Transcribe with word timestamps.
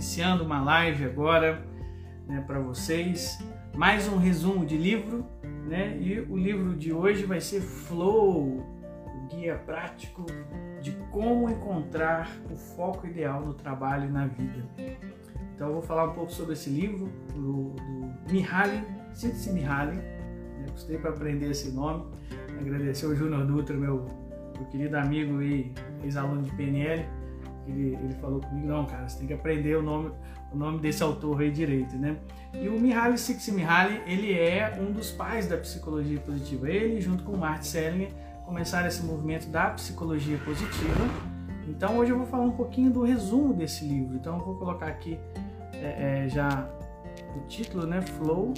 iniciando 0.00 0.42
uma 0.42 0.62
live 0.62 1.04
agora 1.04 1.62
né, 2.26 2.42
para 2.46 2.58
vocês. 2.58 3.38
Mais 3.76 4.08
um 4.08 4.16
resumo 4.16 4.64
de 4.64 4.74
livro, 4.74 5.26
né? 5.68 5.94
E 6.00 6.20
o 6.20 6.38
livro 6.38 6.74
de 6.74 6.90
hoje 6.90 7.26
vai 7.26 7.38
ser 7.38 7.60
Flow, 7.60 8.66
o 9.04 9.28
guia 9.28 9.56
prático 9.56 10.24
de 10.80 10.92
como 11.10 11.50
encontrar 11.50 12.30
o 12.50 12.56
foco 12.56 13.06
ideal 13.06 13.44
no 13.44 13.52
trabalho 13.52 14.08
e 14.08 14.10
na 14.10 14.26
vida. 14.26 14.64
Então 15.54 15.68
eu 15.68 15.74
vou 15.74 15.82
falar 15.82 16.06
um 16.06 16.14
pouco 16.14 16.32
sobre 16.32 16.54
esse 16.54 16.70
livro 16.70 17.12
do, 17.34 17.74
do 18.24 18.32
Mihaly, 18.32 18.82
Csikszentmihalyi. 19.14 19.96
Mihaly. 19.96 20.08
Né? 20.60 20.66
Gostei 20.70 20.96
para 20.96 21.10
aprender 21.10 21.50
esse 21.50 21.72
nome. 21.72 22.06
Agradecer 22.58 23.04
ao 23.04 23.14
Júnior 23.14 23.44
Dutra, 23.44 23.76
meu, 23.76 24.06
meu 24.56 24.66
querido 24.70 24.96
amigo 24.96 25.42
e 25.42 25.74
ex-aluno 26.02 26.40
de 26.40 26.50
PNL 26.52 27.19
ele, 27.66 27.94
ele 28.02 28.14
falou 28.14 28.40
comigo, 28.40 28.66
não, 28.66 28.86
cara, 28.86 29.08
você 29.08 29.18
tem 29.18 29.26
que 29.26 29.34
aprender 29.34 29.76
o 29.76 29.82
nome, 29.82 30.12
o 30.52 30.56
nome 30.56 30.78
desse 30.78 31.02
autor 31.02 31.40
aí 31.40 31.50
direito, 31.50 31.96
né? 31.96 32.16
E 32.54 32.68
o 32.68 32.80
Mihaly 32.80 33.18
Csikszentmihalyi, 33.18 34.02
ele 34.06 34.32
é 34.32 34.76
um 34.80 34.92
dos 34.92 35.10
pais 35.10 35.46
da 35.46 35.56
psicologia 35.56 36.18
positiva. 36.20 36.68
Ele, 36.68 37.00
junto 37.00 37.22
com 37.22 37.32
o 37.32 37.38
Martin 37.38 37.64
Selinger, 37.64 38.10
começaram 38.44 38.88
esse 38.88 39.02
movimento 39.04 39.48
da 39.48 39.70
psicologia 39.70 40.38
positiva. 40.38 41.00
Então, 41.68 41.98
hoje 41.98 42.10
eu 42.10 42.18
vou 42.18 42.26
falar 42.26 42.44
um 42.44 42.50
pouquinho 42.50 42.90
do 42.90 43.04
resumo 43.04 43.54
desse 43.54 43.84
livro. 43.84 44.16
Então, 44.16 44.38
eu 44.38 44.44
vou 44.44 44.56
colocar 44.56 44.86
aqui 44.86 45.18
é, 45.74 46.24
é, 46.24 46.28
já 46.28 46.68
o 47.36 47.46
título, 47.46 47.86
né? 47.86 48.00
Flow. 48.02 48.52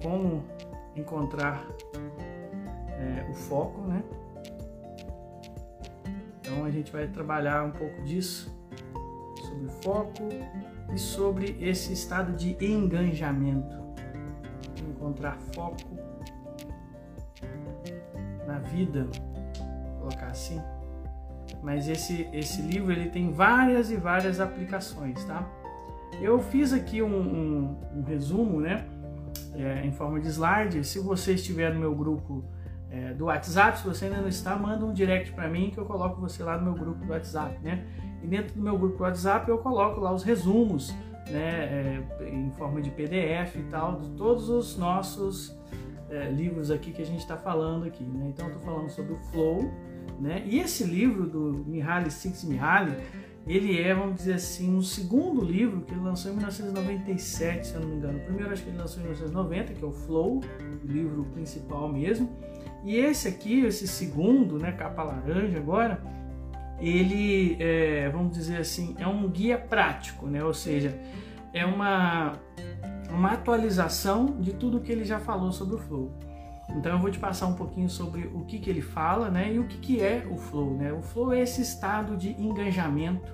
Como 0.00 0.44
encontrar 0.94 1.66
é, 2.90 3.26
o 3.28 3.34
foco, 3.34 3.80
né? 3.82 4.02
Então 6.48 6.64
a 6.64 6.70
gente 6.70 6.90
vai 6.90 7.06
trabalhar 7.06 7.62
um 7.64 7.70
pouco 7.70 8.02
disso, 8.02 8.50
sobre 9.36 9.68
foco 9.82 10.28
e 10.94 10.98
sobre 10.98 11.56
esse 11.60 11.92
estado 11.92 12.32
de 12.32 12.56
engajamento. 12.64 13.76
Encontrar 14.88 15.36
foco 15.54 15.76
na 18.46 18.58
vida, 18.60 19.06
vou 19.90 19.98
colocar 19.98 20.28
assim. 20.28 20.60
Mas 21.62 21.86
esse, 21.86 22.26
esse 22.32 22.62
livro 22.62 22.92
ele 22.92 23.10
tem 23.10 23.30
várias 23.30 23.90
e 23.90 23.96
várias 23.96 24.40
aplicações, 24.40 25.22
tá? 25.24 25.46
Eu 26.20 26.40
fiz 26.40 26.72
aqui 26.72 27.02
um, 27.02 27.08
um, 27.08 27.76
um 27.98 28.02
resumo, 28.02 28.58
né? 28.60 28.86
É, 29.54 29.84
em 29.84 29.92
forma 29.92 30.18
de 30.18 30.28
slide. 30.28 30.82
Se 30.82 30.98
você 30.98 31.34
estiver 31.34 31.74
no 31.74 31.80
meu 31.80 31.94
grupo 31.94 32.42
é, 32.90 33.12
do 33.14 33.26
WhatsApp. 33.26 33.78
Se 33.78 33.86
você 33.86 34.06
ainda 34.06 34.20
não 34.20 34.28
está, 34.28 34.56
manda 34.56 34.84
um 34.84 34.92
direct 34.92 35.32
para 35.32 35.48
mim 35.48 35.70
que 35.70 35.78
eu 35.78 35.84
coloco 35.84 36.20
você 36.20 36.42
lá 36.42 36.56
no 36.56 36.64
meu 36.64 36.74
grupo 36.74 37.04
do 37.04 37.12
WhatsApp, 37.12 37.58
né? 37.62 37.86
E 38.22 38.26
dentro 38.26 38.54
do 38.54 38.62
meu 38.62 38.76
grupo 38.76 38.96
do 38.96 39.02
WhatsApp 39.04 39.48
eu 39.48 39.58
coloco 39.58 40.00
lá 40.00 40.12
os 40.12 40.22
resumos, 40.22 40.94
né, 41.30 42.02
é, 42.20 42.28
em 42.28 42.50
forma 42.52 42.80
de 42.80 42.90
PDF 42.90 43.56
e 43.56 43.62
tal, 43.70 43.96
de 44.00 44.08
todos 44.10 44.48
os 44.48 44.76
nossos 44.76 45.56
é, 46.10 46.30
livros 46.30 46.70
aqui 46.70 46.90
que 46.90 47.02
a 47.02 47.06
gente 47.06 47.20
está 47.20 47.36
falando 47.36 47.84
aqui, 47.86 48.02
né? 48.02 48.28
Então 48.28 48.46
eu 48.46 48.54
estou 48.54 48.64
falando 48.64 48.88
sobre 48.88 49.12
o 49.12 49.18
Flow, 49.30 49.70
né? 50.18 50.42
E 50.46 50.58
esse 50.58 50.84
livro 50.84 51.26
do 51.26 51.64
Mihaly 51.66 52.10
Csikszentmihalyi, 52.10 52.96
ele 53.46 53.80
é, 53.80 53.94
vamos 53.94 54.16
dizer 54.16 54.34
assim, 54.34 54.74
um 54.74 54.82
segundo 54.82 55.42
livro 55.42 55.82
que 55.82 55.92
ele 55.92 56.02
lançou 56.02 56.30
em 56.30 56.34
1997, 56.34 57.66
se 57.66 57.74
eu 57.74 57.80
não 57.80 57.88
me 57.88 57.96
engano. 57.96 58.18
O 58.18 58.22
primeiro 58.22 58.52
acho 58.52 58.62
que 58.62 58.68
ele 58.68 58.78
lançou 58.78 58.98
em 59.00 59.06
1990, 59.06 59.74
que 59.74 59.84
é 59.84 59.86
o 59.86 59.92
Flow, 59.92 60.40
o 60.84 60.86
livro 60.86 61.24
principal 61.32 61.88
mesmo. 61.88 62.30
E 62.84 62.96
esse 62.96 63.28
aqui, 63.28 63.64
esse 63.64 63.86
segundo, 63.88 64.58
né, 64.58 64.72
capa 64.72 65.02
laranja 65.02 65.58
agora, 65.58 66.00
ele, 66.80 67.56
é, 67.58 68.08
vamos 68.10 68.32
dizer 68.32 68.58
assim, 68.58 68.94
é 68.98 69.06
um 69.06 69.28
guia 69.28 69.58
prático, 69.58 70.26
né? 70.26 70.44
Ou 70.44 70.54
seja, 70.54 70.96
é 71.52 71.64
uma, 71.64 72.38
uma 73.10 73.32
atualização 73.32 74.36
de 74.38 74.52
tudo 74.52 74.80
que 74.80 74.92
ele 74.92 75.04
já 75.04 75.18
falou 75.18 75.50
sobre 75.50 75.74
o 75.74 75.78
Flow. 75.78 76.12
Então 76.76 76.92
eu 76.92 76.98
vou 76.98 77.10
te 77.10 77.18
passar 77.18 77.46
um 77.46 77.54
pouquinho 77.54 77.88
sobre 77.88 78.26
o 78.26 78.44
que, 78.44 78.58
que 78.58 78.68
ele 78.68 78.82
fala, 78.82 79.30
né? 79.30 79.52
E 79.52 79.58
o 79.58 79.64
que, 79.64 79.78
que 79.78 80.00
é 80.02 80.26
o 80.30 80.36
Flow, 80.36 80.76
né? 80.76 80.92
O 80.92 81.02
Flow 81.02 81.32
é 81.32 81.40
esse 81.40 81.62
estado 81.62 82.16
de 82.16 82.30
engajamento 82.40 83.32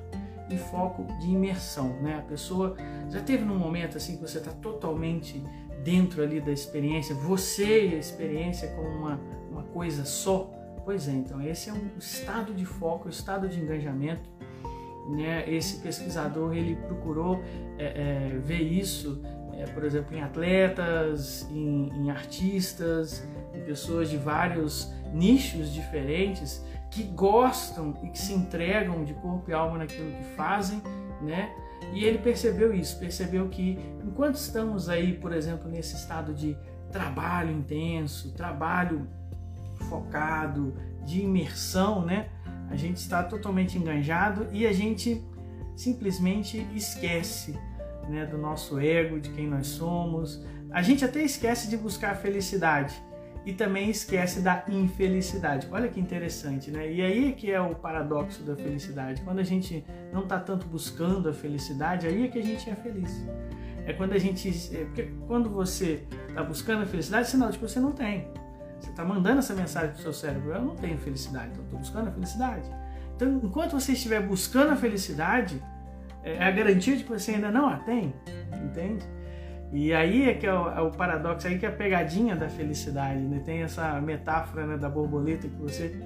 e 0.51 0.57
foco 0.57 1.05
de 1.21 1.31
imersão, 1.31 2.01
né? 2.01 2.19
A 2.19 2.23
pessoa 2.23 2.77
já 3.11 3.21
teve 3.21 3.45
num 3.45 3.59
momento 3.59 3.97
assim 3.97 4.17
que 4.17 4.23
você 4.23 4.39
está 4.39 4.53
totalmente 4.53 5.43
dentro 5.83 6.23
ali 6.23 6.41
da 6.41 6.53
experiência, 6.53 7.15
você 7.15 7.89
e 7.89 7.95
a 7.95 7.99
experiência 7.99 8.69
como 8.69 8.89
uma, 8.89 9.21
coisa 9.75 10.05
só. 10.05 10.51
Pois 10.85 11.09
é, 11.09 11.13
então 11.13 11.43
esse 11.43 11.69
é 11.69 11.73
um 11.73 11.91
estado 11.99 12.55
de 12.55 12.65
foco, 12.65 13.09
um 13.09 13.11
estado 13.11 13.49
de 13.49 13.61
engajamento. 13.61 14.31
Né? 15.11 15.45
Esse 15.51 15.81
pesquisador 15.81 16.55
ele 16.55 16.77
procurou 16.77 17.43
é, 17.79 17.85
é, 17.85 18.39
ver 18.39 18.63
isso, 18.63 19.21
é, 19.53 19.65
por 19.65 19.85
exemplo, 19.85 20.17
em 20.17 20.23
atletas, 20.23 21.47
em, 21.51 21.91
em 21.91 22.11
artistas, 22.11 23.27
em 23.53 23.61
pessoas 23.63 24.09
de 24.09 24.17
vários 24.17 24.93
nichos 25.13 25.73
diferentes 25.73 26.65
que 26.91 27.03
gostam 27.03 27.95
e 28.03 28.09
que 28.09 28.19
se 28.19 28.33
entregam 28.33 29.05
de 29.05 29.15
corpo 29.15 29.51
e 29.51 29.53
alma 29.53 29.79
naquilo 29.79 30.11
que 30.13 30.25
fazem, 30.37 30.81
né? 31.21 31.53
E 31.93 32.05
ele 32.05 32.19
percebeu 32.19 32.73
isso, 32.73 32.99
percebeu 32.99 33.49
que 33.49 33.79
enquanto 34.03 34.37
estamos 34.37 34.89
aí, 34.89 35.13
por 35.13 35.33
exemplo, 35.33 35.69
nesse 35.69 35.97
estado 35.97 36.33
de 36.33 36.57
trabalho 36.91 37.51
intenso, 37.51 38.33
trabalho 38.33 39.09
focado, 39.85 40.75
de 41.05 41.21
imersão, 41.21 42.05
né? 42.05 42.29
A 42.71 42.77
gente 42.77 42.97
está 42.97 43.23
totalmente 43.23 43.79
enganjado 43.79 44.49
e 44.51 44.67
a 44.67 44.73
gente 44.73 45.23
simplesmente 45.77 46.67
esquece 46.75 47.59
né, 48.09 48.27
do 48.27 48.39
nosso 48.39 48.79
ego, 48.79 49.21
de 49.21 49.31
quem 49.31 49.47
nós 49.47 49.67
somos. 49.67 50.45
A 50.71 50.83
gente 50.83 51.05
até 51.05 51.23
esquece 51.23 51.69
de 51.69 51.77
buscar 51.77 52.13
a 52.13 52.15
felicidade 52.15 52.95
e 53.47 53.53
também 53.53 53.91
esquece 53.91 54.41
da 54.41 54.65
infelicidade. 54.69 55.69
Olha 55.71 55.89
que 55.89 56.01
interessante, 56.01 56.71
né? 56.71 56.91
E 56.91 57.03
aí 57.03 57.33
que 57.33 57.51
é 57.51 57.61
o 57.61 57.75
paradoxo 57.75 58.43
da 58.43 58.57
felicidade. 58.57 59.21
Quando 59.23 59.39
a 59.39 59.43
gente 59.43 59.85
não 60.13 60.23
está 60.23 60.41
tanto 60.41 60.67
buscando 60.67 61.29
a 61.29 61.33
felicidade, 61.33 62.07
aí 62.07 62.25
é 62.25 62.29
que 62.29 62.39
a 62.39 62.43
gente 62.43 62.69
é 62.69 62.75
feliz. 62.75 63.25
É 63.87 63.93
quando 63.93 64.15
a 64.15 64.19
gente. 64.19 64.49
É 64.75 64.85
porque 64.85 65.11
quando 65.27 65.51
você 65.51 66.07
está 66.29 66.43
buscando 66.43 66.83
a 66.83 66.87
felicidade, 66.87 67.27
é 67.27 67.31
sinal 67.31 67.51
de 67.51 67.59
que 67.59 67.69
você 67.69 67.79
não 67.79 67.93
tem. 67.93 68.27
Você 68.85 68.91
está 68.91 69.05
mandando 69.05 69.39
essa 69.39 69.55
mensagem 69.55 69.91
para 69.91 69.99
o 69.99 70.03
seu 70.03 70.13
cérebro: 70.13 70.53
eu 70.53 70.63
não 70.63 70.77
tenho 70.77 70.99
felicidade, 70.99 71.49
então 71.53 71.65
estou 71.65 71.79
buscando 71.79 72.09
a 72.09 72.13
felicidade. 72.13 72.71
Então, 73.17 73.41
enquanto 73.43 73.73
você 73.73 73.93
estiver 73.93 74.21
buscando 74.21 74.73
a 74.73 74.77
felicidade, 74.77 75.63
é 76.23 76.43
a 76.45 76.51
garantia 76.51 76.97
de 76.97 77.05
que 77.05 77.11
você 77.11 77.33
ainda 77.33 77.51
não 77.51 77.69
a 77.69 77.77
tem, 77.77 78.15
entende? 78.63 79.05
E 79.73 79.93
aí 79.93 80.29
é 80.29 80.35
que 80.35 80.47
é 80.47 80.53
o, 80.53 80.69
é 80.69 80.81
o, 80.81 80.91
paradoxo, 80.91 81.47
aí 81.47 81.59
que 81.59 81.67
é 81.67 81.69
a 81.69 81.73
pegadinha 81.73 82.37
da 82.37 82.49
felicidade, 82.49 83.21
né? 83.21 83.41
Tem 83.45 83.63
essa 83.63 84.01
metáfora 84.01 84.67
né, 84.67 84.77
da 84.77 84.89
borboleta 84.89 85.49
que 85.49 85.57
você... 85.57 85.99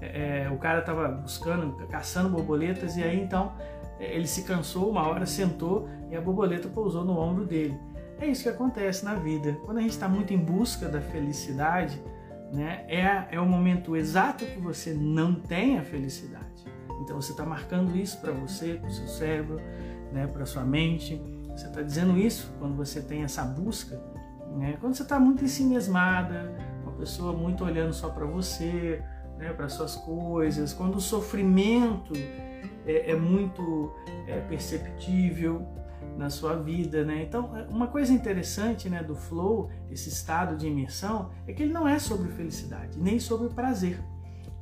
É, 0.00 0.44
é 0.44 0.50
o 0.50 0.58
cara 0.58 0.80
estava 0.80 1.08
buscando, 1.08 1.86
caçando 1.88 2.28
borboletas 2.28 2.96
e 2.96 3.02
aí 3.02 3.20
então 3.20 3.52
é, 3.98 4.14
ele 4.14 4.26
se 4.26 4.42
cansou 4.44 4.90
uma 4.90 5.06
hora, 5.06 5.26
sentou 5.26 5.88
e 6.10 6.16
a 6.16 6.20
borboleta 6.20 6.68
pousou 6.68 7.04
no 7.04 7.18
ombro 7.18 7.44
dele. 7.44 7.78
É 8.18 8.26
isso 8.26 8.44
que 8.44 8.48
acontece 8.48 9.04
na 9.04 9.14
vida. 9.14 9.58
Quando 9.64 9.78
a 9.78 9.80
gente 9.80 9.90
está 9.90 10.08
muito 10.08 10.32
em 10.32 10.38
busca 10.38 10.88
da 10.88 11.00
felicidade, 11.00 12.02
né, 12.52 12.84
é, 12.88 13.26
é 13.30 13.40
o 13.40 13.46
momento 13.46 13.94
exato 13.94 14.44
que 14.46 14.58
você 14.58 14.94
não 14.94 15.34
tem 15.34 15.78
a 15.78 15.82
felicidade. 15.82 16.64
Então 17.02 17.20
você 17.20 17.32
está 17.32 17.44
marcando 17.44 17.94
isso 17.96 18.18
para 18.20 18.32
você, 18.32 18.74
para 18.74 18.88
o 18.88 18.92
seu 18.92 19.06
cérebro, 19.06 19.60
né, 20.12 20.26
para 20.26 20.46
sua 20.46 20.64
mente. 20.64 21.20
Você 21.48 21.66
está 21.66 21.82
dizendo 21.82 22.16
isso 22.16 22.52
quando 22.58 22.74
você 22.74 23.02
tem 23.02 23.22
essa 23.22 23.42
busca, 23.44 24.00
né? 24.56 24.76
Quando 24.80 24.94
você 24.94 25.02
está 25.02 25.18
muito 25.18 25.44
em 25.44 25.48
si 25.48 25.64
mesmada, 25.64 26.54
uma 26.82 26.92
pessoa 26.92 27.32
muito 27.32 27.64
olhando 27.64 27.92
só 27.92 28.08
para 28.08 28.24
você, 28.24 29.02
né, 29.38 29.52
para 29.52 29.68
suas 29.68 29.96
coisas, 29.96 30.72
quando 30.72 30.96
o 30.96 31.00
sofrimento 31.00 32.14
é, 32.86 33.10
é 33.10 33.16
muito 33.16 33.92
é, 34.26 34.40
perceptível 34.40 35.66
na 36.16 36.30
sua 36.30 36.56
vida, 36.56 37.04
né? 37.04 37.22
Então, 37.22 37.52
uma 37.68 37.86
coisa 37.86 38.12
interessante, 38.12 38.88
né, 38.88 39.02
do 39.02 39.14
flow, 39.14 39.70
esse 39.90 40.08
estado 40.08 40.56
de 40.56 40.66
imersão, 40.66 41.30
é 41.46 41.52
que 41.52 41.62
ele 41.62 41.72
não 41.72 41.86
é 41.86 41.98
sobre 41.98 42.28
felicidade, 42.32 42.98
nem 42.98 43.18
sobre 43.18 43.48
prazer. 43.48 43.98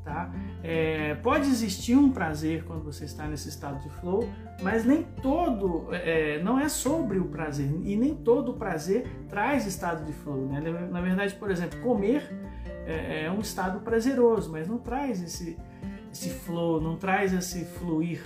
Tá? 0.05 0.31
É, 0.63 1.15
pode 1.15 1.49
existir 1.49 1.97
um 1.97 2.13
prazer 2.13 2.65
quando 2.65 2.85
você 2.85 3.07
está 3.07 3.27
nesse 3.27 3.49
estado 3.49 3.81
de 3.81 3.89
flow, 3.89 4.29
mas 4.63 4.85
nem 4.85 5.03
todo, 5.03 5.89
é, 5.93 6.43
não 6.43 6.61
é 6.61 6.69
sobre 6.69 7.19
o 7.19 7.25
prazer, 7.25 7.71
e 7.83 7.97
nem 7.97 8.15
todo 8.15 8.53
prazer 8.53 9.07
traz 9.31 9.67
estado 9.67 10.05
de 10.05 10.13
flow. 10.13 10.47
Né? 10.47 10.61
Na 10.91 11.01
verdade, 11.01 11.35
por 11.37 11.51
exemplo, 11.51 11.81
comer 11.81 12.23
é, 12.85 13.25
é 13.25 13.31
um 13.31 13.41
estado 13.41 13.81
prazeroso, 13.81 14.53
mas 14.53 14.69
não 14.69 14.77
traz 14.77 15.23
esse, 15.23 15.57
esse 16.13 16.29
flow, 16.29 16.83
não 16.83 16.97
traz 16.97 17.33
esse 17.33 17.65
fluir, 17.65 18.21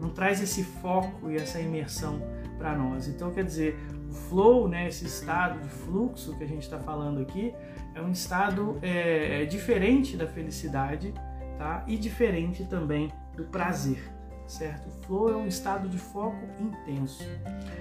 não 0.00 0.10
traz 0.10 0.40
esse 0.40 0.62
foco 0.62 1.32
e 1.32 1.36
essa 1.36 1.60
imersão 1.60 2.22
para 2.58 2.76
nós. 2.76 3.08
Então, 3.08 3.30
quer 3.30 3.44
dizer, 3.44 3.78
o 4.08 4.12
flow, 4.12 4.68
né, 4.68 4.88
esse 4.88 5.04
estado 5.04 5.60
de 5.60 5.68
fluxo 5.68 6.36
que 6.36 6.44
a 6.44 6.46
gente 6.46 6.62
está 6.62 6.78
falando 6.78 7.20
aqui, 7.20 7.54
é 7.94 8.00
um 8.00 8.10
estado 8.10 8.78
é, 8.82 9.42
é, 9.42 9.44
diferente 9.44 10.16
da 10.16 10.26
felicidade 10.26 11.12
tá? 11.58 11.84
e 11.86 11.96
diferente 11.96 12.64
também 12.64 13.12
do 13.36 13.44
prazer. 13.44 14.12
certo? 14.46 14.90
Flow 15.06 15.30
é 15.30 15.36
um 15.36 15.46
estado 15.46 15.88
de 15.88 15.98
foco 15.98 16.44
intenso. 16.60 17.24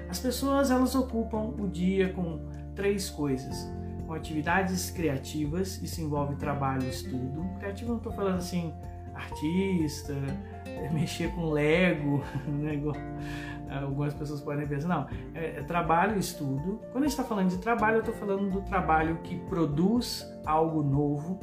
As 0.10 0.20
pessoas 0.20 0.72
elas 0.72 0.96
ocupam 0.96 1.54
o 1.60 1.68
dia 1.68 2.14
com 2.14 2.48
três 2.76 3.10
coisas: 3.10 3.68
com 4.06 4.14
atividades 4.14 4.92
criativas, 4.92 5.82
isso 5.82 6.02
envolve 6.02 6.36
trabalho 6.36 6.84
e 6.84 6.90
estudo. 6.90 7.44
Criativo 7.60 7.92
não 7.92 7.98
estou 7.98 8.14
falando 8.14 8.38
assim 8.38 8.74
artista, 9.14 10.16
mexer 10.92 11.32
com 11.32 11.52
Lego, 11.52 12.24
né? 12.48 12.82
Algumas 13.82 14.14
pessoas 14.14 14.42
podem 14.42 14.68
pensar, 14.68 14.88
não, 14.88 15.08
é, 15.34 15.60
é 15.60 15.64
trabalho 15.64 16.16
e 16.16 16.20
estudo. 16.20 16.80
Quando 16.92 17.06
a 17.06 17.08
gente 17.08 17.18
está 17.18 17.24
falando 17.24 17.50
de 17.50 17.58
trabalho, 17.58 17.98
eu 17.98 18.00
estou 18.00 18.16
falando 18.16 18.50
do 18.50 18.62
trabalho 18.62 19.18
que 19.24 19.36
produz 19.48 20.26
algo 20.46 20.84
novo, 20.84 21.40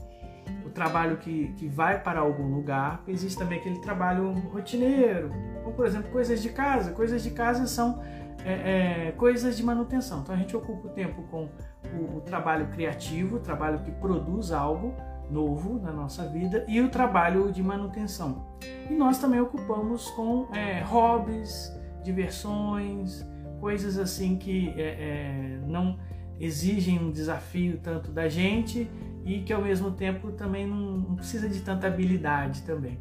o 0.64 0.70
trabalho 0.70 1.16
que, 1.16 1.52
que 1.54 1.68
vai 1.68 2.00
para 2.00 2.20
algum 2.20 2.54
lugar. 2.54 3.02
Existe 3.06 3.38
também 3.38 3.58
aquele 3.58 3.80
trabalho 3.80 4.32
rotineiro, 4.52 5.30
como 5.62 5.74
por 5.74 5.86
exemplo 5.86 6.10
coisas 6.10 6.42
de 6.42 6.50
casa. 6.50 6.92
Coisas 6.92 7.22
de 7.22 7.30
casa 7.30 7.66
são 7.66 8.00
é, 8.44 9.08
é, 9.08 9.12
coisas 9.12 9.56
de 9.56 9.62
manutenção. 9.62 10.20
Então 10.20 10.34
a 10.34 10.38
gente 10.38 10.56
ocupa 10.56 10.88
o 10.88 10.90
tempo 10.90 11.22
com 11.24 11.48
o, 11.94 12.18
o 12.18 12.20
trabalho 12.20 12.68
criativo, 12.68 13.36
o 13.36 13.40
trabalho 13.40 13.80
que 13.80 13.90
produz 13.90 14.52
algo 14.52 14.94
novo 15.30 15.78
na 15.78 15.92
nossa 15.92 16.26
vida 16.26 16.64
e 16.66 16.80
o 16.80 16.88
trabalho 16.88 17.52
de 17.52 17.62
manutenção. 17.62 18.46
E 18.88 18.94
nós 18.94 19.18
também 19.18 19.40
ocupamos 19.40 20.10
com 20.10 20.48
é, 20.52 20.82
hobbies, 20.82 21.72
diversões, 22.02 23.24
coisas 23.60 23.98
assim 23.98 24.36
que 24.36 24.70
é, 24.76 24.82
é, 24.82 25.60
não 25.66 25.98
exigem 26.38 26.98
um 26.98 27.10
desafio 27.10 27.78
tanto 27.82 28.10
da 28.10 28.28
gente 28.28 28.90
e 29.24 29.40
que 29.40 29.52
ao 29.52 29.60
mesmo 29.60 29.90
tempo 29.90 30.32
também 30.32 30.66
não, 30.66 30.98
não 30.98 31.14
precisa 31.14 31.48
de 31.48 31.60
tanta 31.60 31.86
habilidade 31.86 32.62
também. 32.62 32.98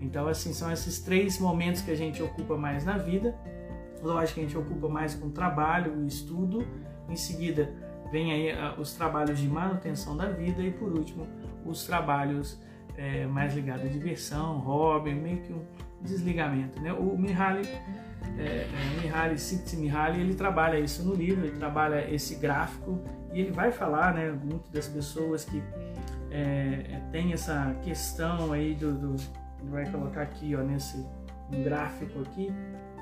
Então 0.00 0.28
assim 0.28 0.52
são 0.52 0.70
esses 0.70 1.00
três 1.00 1.40
momentos 1.40 1.82
que 1.82 1.90
a 1.90 1.96
gente 1.96 2.22
ocupa 2.22 2.56
mais 2.56 2.84
na 2.84 2.96
vida. 2.96 3.34
Lógico 4.02 4.34
que 4.34 4.40
a 4.40 4.42
gente 4.44 4.56
ocupa 4.56 4.88
mais 4.88 5.14
com 5.14 5.30
trabalho 5.30 6.02
e 6.02 6.06
estudo. 6.06 6.64
Em 7.08 7.16
seguida 7.16 7.72
vem 8.12 8.32
aí 8.32 8.52
uh, 8.52 8.80
os 8.80 8.94
trabalhos 8.94 9.38
de 9.38 9.48
manutenção 9.48 10.16
da 10.16 10.26
vida 10.26 10.62
e 10.62 10.70
por 10.70 10.92
último 10.92 11.26
os 11.64 11.84
trabalhos 11.84 12.60
é, 12.96 13.26
mais 13.26 13.54
ligados 13.54 13.84
à 13.84 13.88
diversão, 13.88 14.58
hobby, 14.58 15.12
meio 15.12 15.38
que 15.42 15.52
um 15.52 15.62
desligamento. 16.00 16.80
Né? 16.80 16.92
O 16.92 17.16
Mihaly, 17.16 17.68
é, 18.38 18.42
é, 18.42 19.00
Mihaly 19.02 19.38
Csikszentmihalyi, 19.38 20.20
ele 20.20 20.34
trabalha 20.34 20.78
isso 20.78 21.02
no 21.02 21.14
livro, 21.14 21.46
ele 21.46 21.56
trabalha 21.56 22.08
esse 22.12 22.36
gráfico 22.36 23.00
e 23.32 23.40
ele 23.40 23.50
vai 23.50 23.72
falar, 23.72 24.14
né, 24.14 24.30
muito 24.30 24.70
das 24.70 24.88
pessoas 24.88 25.44
que 25.44 25.62
é, 26.30 26.86
é 26.90 27.02
tem 27.12 27.32
essa 27.32 27.74
questão 27.82 28.52
aí 28.52 28.74
do, 28.74 28.92
do 28.92 29.16
vai 29.64 29.90
colocar 29.90 30.22
aqui, 30.22 30.54
ó, 30.54 30.62
nesse 30.62 31.04
um 31.52 31.62
gráfico 31.62 32.20
aqui, 32.20 32.52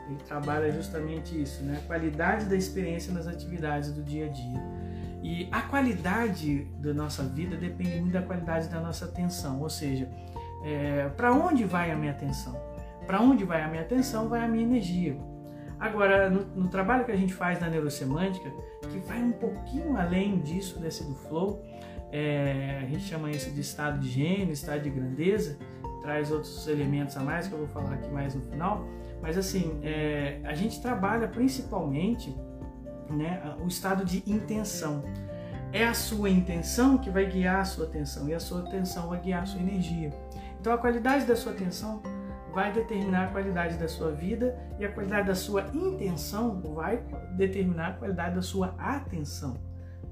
ele 0.06 0.18
trabalha 0.26 0.70
justamente 0.70 1.40
isso, 1.40 1.62
né, 1.62 1.80
a 1.82 1.86
qualidade 1.86 2.44
da 2.46 2.56
experiência 2.56 3.12
nas 3.12 3.26
atividades 3.26 3.92
do 3.92 4.02
dia 4.02 4.26
a 4.26 4.28
dia. 4.28 4.62
E 5.22 5.48
a 5.50 5.62
qualidade 5.62 6.64
da 6.78 6.92
nossa 6.92 7.22
vida 7.22 7.56
depende 7.56 7.98
muito 7.98 8.12
da 8.12 8.20
qualidade 8.20 8.68
da 8.68 8.78
nossa 8.78 9.06
atenção, 9.06 9.62
ou 9.62 9.70
seja, 9.70 10.06
é, 10.62 11.08
para 11.16 11.32
onde 11.32 11.64
vai 11.64 11.90
a 11.90 11.96
minha 11.96 12.12
atenção? 12.12 12.54
Para 13.06 13.20
onde 13.20 13.44
vai 13.44 13.62
a 13.62 13.68
minha 13.68 13.82
atenção, 13.82 14.28
vai 14.28 14.44
a 14.44 14.48
minha 14.48 14.64
energia. 14.64 15.16
Agora, 15.78 16.30
no, 16.30 16.44
no, 16.54 16.68
trabalho 16.68 17.04
que 17.04 17.12
a 17.12 17.16
gente 17.16 17.34
faz 17.34 17.60
na 17.60 17.68
neurosemântica, 17.68 18.50
que 18.90 18.98
vai 19.00 19.22
um 19.22 19.32
pouquinho 19.32 19.96
além 19.96 20.40
disso, 20.40 20.78
desse 20.78 21.04
do 21.04 21.14
flow, 21.14 21.62
é, 22.12 22.80
a 22.82 22.86
gente 22.86 23.02
chama 23.04 23.30
isso 23.30 23.50
de 23.50 23.60
estado 23.60 23.98
de 23.98 24.08
gênio, 24.08 24.52
estado 24.52 24.82
de 24.82 24.90
grandeza, 24.90 25.58
traz 26.00 26.30
outros 26.30 26.66
elementos 26.68 27.16
a 27.16 27.20
mais 27.20 27.48
que 27.48 27.54
eu 27.54 27.58
vou 27.58 27.68
falar 27.68 27.94
aqui 27.94 28.08
mais 28.10 28.34
no 28.34 28.42
final. 28.42 28.86
Mas 29.20 29.36
assim, 29.36 29.80
é, 29.82 30.40
a 30.44 30.54
gente 30.54 30.80
trabalha 30.80 31.26
principalmente 31.26 32.34
né, 33.10 33.56
o 33.62 33.66
estado 33.66 34.04
de 34.04 34.22
intenção. 34.30 35.02
É 35.72 35.84
a 35.84 35.94
sua 35.94 36.30
intenção 36.30 36.96
que 36.98 37.10
vai 37.10 37.26
guiar 37.26 37.60
a 37.60 37.64
sua 37.64 37.86
atenção 37.86 38.28
e 38.28 38.34
a 38.34 38.38
sua 38.38 38.60
atenção 38.60 39.08
vai 39.08 39.20
guiar 39.20 39.42
a 39.42 39.46
sua 39.46 39.60
energia. 39.60 40.10
Então 40.60 40.72
a 40.72 40.78
qualidade 40.78 41.24
da 41.24 41.34
sua 41.34 41.52
atenção 41.52 42.00
vai 42.54 42.72
determinar 42.72 43.26
a 43.26 43.30
qualidade 43.30 43.76
da 43.76 43.88
sua 43.88 44.12
vida 44.12 44.56
e 44.78 44.84
a 44.84 44.92
qualidade 44.92 45.26
da 45.26 45.34
sua 45.34 45.62
intenção 45.74 46.60
vai 46.74 47.02
determinar 47.36 47.88
a 47.88 47.92
qualidade 47.94 48.36
da 48.36 48.42
sua 48.42 48.74
atenção. 48.78 49.56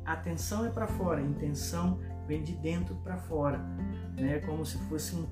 A 0.05 0.15
atenção 0.15 0.67
é 0.67 0.71
para 0.71 0.87
fora, 0.87 1.21
intenção 1.21 2.01
vem 2.27 2.43
de 2.43 2.55
dentro 2.55 2.95
para 2.97 3.17
fora, 3.17 3.59
né? 4.17 4.41
Como 4.41 4.65
se 4.67 4.79
fosse 4.89 5.15
um, 5.15 5.27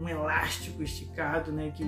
um 0.00 0.08
elástico 0.08 0.82
esticado, 0.82 1.52
né? 1.52 1.70
Que 1.74 1.84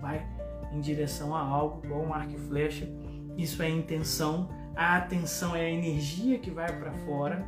vai 0.00 0.26
em 0.72 0.80
direção 0.80 1.34
a 1.34 1.40
algo, 1.40 1.84
igual 1.84 2.02
um 2.02 2.12
arco 2.12 2.32
e 2.32 2.38
flecha 2.38 2.88
isso 3.36 3.62
é 3.62 3.68
intenção, 3.68 4.48
a 4.76 4.96
atenção 4.96 5.54
é 5.54 5.66
a 5.66 5.70
energia 5.70 6.38
que 6.38 6.50
vai 6.50 6.72
para 6.78 6.92
fora. 6.92 7.44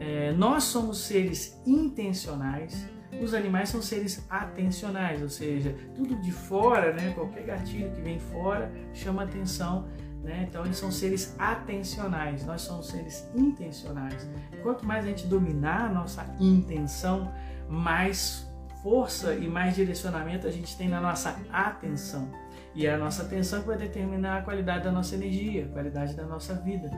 É, 0.00 0.32
nós 0.32 0.64
somos 0.64 0.98
seres 0.98 1.60
intencionais, 1.66 2.88
os 3.20 3.34
animais 3.34 3.68
são 3.68 3.80
seres 3.80 4.24
atencionais, 4.28 5.22
ou 5.22 5.28
seja, 5.28 5.74
tudo 5.94 6.16
de 6.16 6.30
fora, 6.30 6.92
né, 6.92 7.12
qualquer 7.14 7.44
gatilho 7.44 7.90
que 7.92 8.00
vem 8.00 8.18
fora 8.18 8.70
chama 8.92 9.24
atenção. 9.24 9.86
Né? 10.22 10.46
Então 10.48 10.64
eles 10.64 10.76
são 10.76 10.90
seres 10.90 11.34
atencionais, 11.38 12.44
nós 12.44 12.62
somos 12.62 12.88
seres 12.88 13.28
intencionais. 13.34 14.28
Quanto 14.62 14.84
mais 14.84 15.04
a 15.04 15.08
gente 15.08 15.26
dominar 15.26 15.86
a 15.86 15.88
nossa 15.88 16.26
intenção, 16.40 17.32
mais 17.68 18.46
força 18.82 19.34
e 19.34 19.48
mais 19.48 19.74
direcionamento 19.74 20.46
a 20.46 20.50
gente 20.50 20.76
tem 20.76 20.88
na 20.88 21.00
nossa 21.00 21.36
atenção. 21.52 22.30
E 22.78 22.86
é 22.86 22.94
a 22.94 22.96
nossa 22.96 23.24
atenção 23.24 23.62
que 23.62 23.66
vai 23.66 23.76
determinar 23.76 24.38
a 24.38 24.42
qualidade 24.42 24.84
da 24.84 24.92
nossa 24.92 25.16
energia, 25.16 25.64
a 25.64 25.68
qualidade 25.68 26.14
da 26.14 26.22
nossa 26.22 26.54
vida. 26.54 26.88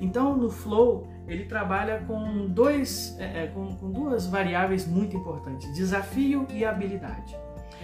Então, 0.00 0.34
no 0.34 0.48
flow, 0.48 1.06
ele 1.28 1.44
trabalha 1.44 2.02
com, 2.06 2.46
dois, 2.48 3.14
é, 3.18 3.44
é, 3.44 3.46
com, 3.48 3.76
com 3.76 3.90
duas 3.90 4.26
variáveis 4.26 4.86
muito 4.86 5.14
importantes: 5.14 5.70
desafio 5.74 6.46
e 6.48 6.64
habilidade. 6.64 7.36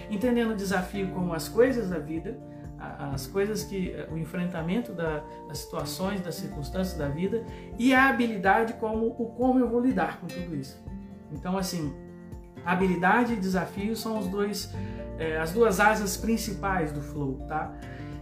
Entendendo 0.09 0.53
o 0.53 0.55
desafio 0.55 1.09
como 1.09 1.31
as 1.31 1.47
coisas 1.47 1.91
da 1.91 1.99
vida, 1.99 2.35
as 2.79 3.27
coisas 3.27 3.63
que 3.63 3.91
é, 3.91 4.09
o 4.11 4.17
enfrentamento 4.17 4.91
da, 4.91 5.23
das 5.47 5.59
situações, 5.59 6.21
das 6.21 6.33
circunstâncias 6.33 6.97
da 6.97 7.07
vida 7.07 7.45
e 7.77 7.93
a 7.93 8.09
habilidade 8.09 8.73
como 8.73 9.09
o 9.09 9.27
como 9.37 9.59
eu 9.59 9.69
vou 9.69 9.79
lidar 9.79 10.19
com 10.19 10.25
tudo 10.25 10.55
isso. 10.55 10.83
Então 11.31 11.55
assim, 11.55 11.93
habilidade 12.71 13.33
e 13.33 13.35
desafio 13.37 13.95
são 13.95 14.19
os 14.19 14.27
dois 14.27 14.73
é, 15.17 15.37
as 15.37 15.51
duas 15.51 15.79
asas 15.79 16.15
principais 16.15 16.91
do 16.91 17.01
flow, 17.01 17.45
tá? 17.47 17.73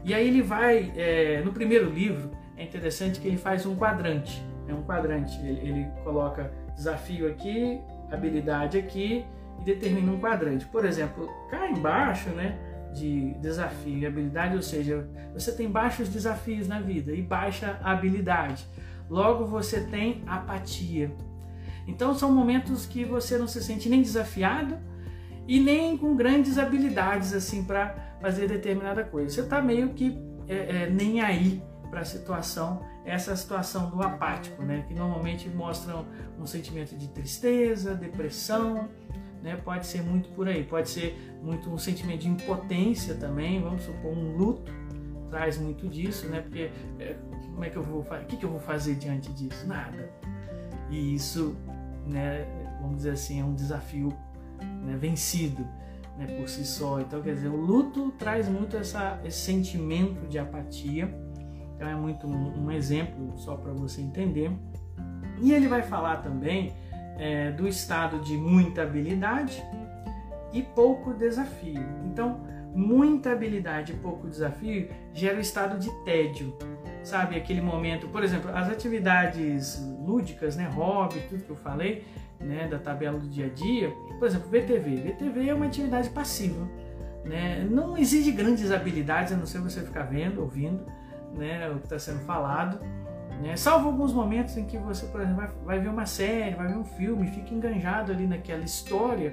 E 0.03 0.13
aí 0.13 0.27
ele 0.27 0.41
vai, 0.41 0.93
é, 0.95 1.41
no 1.43 1.51
primeiro 1.51 1.89
livro, 1.89 2.31
é 2.55 2.63
interessante 2.63 3.19
que 3.19 3.27
ele 3.27 3.37
faz 3.37 3.65
um 3.65 3.75
quadrante, 3.75 4.41
é 4.67 4.73
um 4.73 4.83
quadrante, 4.83 5.37
ele, 5.41 5.59
ele 5.67 5.87
coloca 6.03 6.51
desafio 6.75 7.27
aqui, 7.27 7.81
habilidade 8.11 8.77
aqui 8.77 9.25
e 9.59 9.63
determina 9.63 10.11
um 10.11 10.19
quadrante. 10.19 10.65
Por 10.67 10.85
exemplo, 10.85 11.29
cá 11.49 11.69
embaixo, 11.69 12.29
né, 12.29 12.57
de 12.93 13.33
desafio 13.41 13.97
e 13.97 14.05
habilidade, 14.05 14.55
ou 14.55 14.61
seja, 14.61 15.07
você 15.33 15.51
tem 15.51 15.69
baixos 15.69 16.07
desafios 16.07 16.67
na 16.67 16.79
vida 16.79 17.11
e 17.11 17.21
baixa 17.21 17.77
habilidade. 17.83 18.65
Logo 19.09 19.45
você 19.45 19.81
tem 19.81 20.23
apatia. 20.25 21.11
Então 21.87 22.13
são 22.15 22.31
momentos 22.31 22.85
que 22.85 23.05
você 23.05 23.37
não 23.37 23.47
se 23.47 23.63
sente 23.63 23.87
nem 23.89 24.01
desafiado, 24.01 24.77
e 25.47 25.59
nem 25.59 25.97
com 25.97 26.15
grandes 26.15 26.57
habilidades 26.57 27.33
assim 27.33 27.63
para 27.63 28.17
fazer 28.19 28.47
determinada 28.47 29.03
coisa. 29.03 29.33
Você 29.33 29.41
está 29.41 29.61
meio 29.61 29.89
que 29.89 30.17
é, 30.47 30.83
é, 30.83 30.89
nem 30.89 31.21
aí 31.21 31.61
para 31.89 32.01
a 32.01 32.05
situação, 32.05 32.81
essa 33.05 33.35
situação 33.35 33.89
do 33.89 34.01
apático, 34.01 34.63
né? 34.63 34.83
que 34.87 34.93
normalmente 34.93 35.47
mostra 35.47 36.03
um 36.39 36.45
sentimento 36.45 36.97
de 36.97 37.07
tristeza, 37.09 37.93
depressão, 37.93 38.89
né? 39.43 39.55
pode 39.55 39.85
ser 39.85 40.01
muito 40.01 40.29
por 40.29 40.47
aí, 40.47 40.63
pode 40.63 40.89
ser 40.89 41.15
muito 41.41 41.69
um 41.69 41.77
sentimento 41.77 42.21
de 42.21 42.29
impotência 42.29 43.15
também, 43.15 43.61
vamos 43.61 43.83
supor 43.83 44.11
um 44.11 44.35
luto 44.35 44.73
traz 45.29 45.57
muito 45.57 45.89
disso, 45.89 46.27
né? 46.27 46.39
Porque 46.39 46.71
é, 46.99 47.15
como 47.51 47.65
é 47.65 47.69
que 47.69 47.75
eu 47.75 47.83
vou? 47.83 48.01
O 48.01 48.25
que, 48.25 48.37
que 48.37 48.45
eu 48.45 48.49
vou 48.49 48.59
fazer 48.59 48.95
diante 48.95 49.33
disso? 49.33 49.67
Nada. 49.67 50.09
E 50.89 51.15
isso, 51.15 51.57
né? 52.05 52.45
Vamos 52.81 52.97
dizer 52.97 53.11
assim, 53.11 53.41
é 53.41 53.43
um 53.43 53.53
desafio 53.53 54.13
né, 54.83 54.95
vencido 54.97 55.65
né, 56.17 56.27
por 56.37 56.47
si 56.47 56.65
só. 56.65 56.99
Então, 56.99 57.21
quer 57.21 57.33
dizer, 57.35 57.49
o 57.49 57.55
luto 57.55 58.11
traz 58.17 58.47
muito 58.47 58.77
essa, 58.77 59.19
esse 59.23 59.39
sentimento 59.39 60.27
de 60.27 60.39
apatia. 60.39 61.13
Então, 61.75 61.87
é 61.87 61.95
muito 61.95 62.27
um, 62.27 62.65
um 62.65 62.71
exemplo 62.71 63.37
só 63.37 63.55
para 63.55 63.73
você 63.73 64.01
entender. 64.01 64.51
E 65.41 65.51
ele 65.51 65.67
vai 65.67 65.81
falar 65.81 66.17
também 66.17 66.73
é, 67.17 67.51
do 67.51 67.67
estado 67.67 68.19
de 68.19 68.37
muita 68.37 68.83
habilidade 68.83 69.63
e 70.53 70.61
pouco 70.61 71.13
desafio. 71.13 71.83
Então, 72.05 72.39
muita 72.73 73.31
habilidade 73.31 73.93
e 73.93 73.95
pouco 73.95 74.27
desafio 74.27 74.89
gera 75.13 75.37
o 75.37 75.41
estado 75.41 75.77
de 75.77 75.89
tédio. 76.03 76.57
Sabe, 77.05 77.35
aquele 77.35 77.61
momento, 77.61 78.07
por 78.07 78.23
exemplo, 78.23 78.49
as 78.49 78.67
atividades 78.67 79.79
lúdicas, 80.03 80.55
né, 80.55 80.67
hobby, 80.67 81.19
tudo 81.29 81.43
que 81.43 81.49
eu 81.51 81.55
falei, 81.55 82.03
né, 82.39 82.67
da 82.67 82.79
tabela 82.79 83.19
do 83.19 83.29
dia 83.29 83.45
a 83.45 83.49
dia, 83.49 83.91
por 84.17 84.27
exemplo, 84.27 84.49
VTV. 84.49 85.11
VTV 85.11 85.49
é 85.49 85.53
uma 85.53 85.67
atividade 85.67 86.09
passiva. 86.09 86.67
né? 87.23 87.63
Não 87.69 87.95
exige 87.95 88.31
grandes 88.31 88.71
habilidades, 88.71 89.31
a 89.31 89.35
não 89.35 89.45
ser 89.45 89.59
você 89.59 89.81
ficar 89.81 90.01
vendo, 90.01 90.41
ouvindo 90.41 90.83
né, 91.37 91.69
o 91.69 91.75
que 91.75 91.83
está 91.83 91.99
sendo 91.99 92.21
falado. 92.21 92.79
Né? 93.39 93.55
Salvo 93.55 93.87
alguns 93.89 94.11
momentos 94.11 94.57
em 94.57 94.65
que 94.65 94.75
você, 94.79 95.05
por 95.05 95.21
exemplo, 95.21 95.37
vai, 95.37 95.49
vai, 95.63 95.79
ver 95.79 95.89
uma 95.89 96.07
série, 96.07 96.55
vai 96.55 96.67
ver 96.69 96.77
um 96.77 96.85
filme, 96.85 97.27
fica 97.27 97.53
enganjado 97.53 98.11
ali 98.11 98.25
naquela 98.25 98.63
história. 98.63 99.31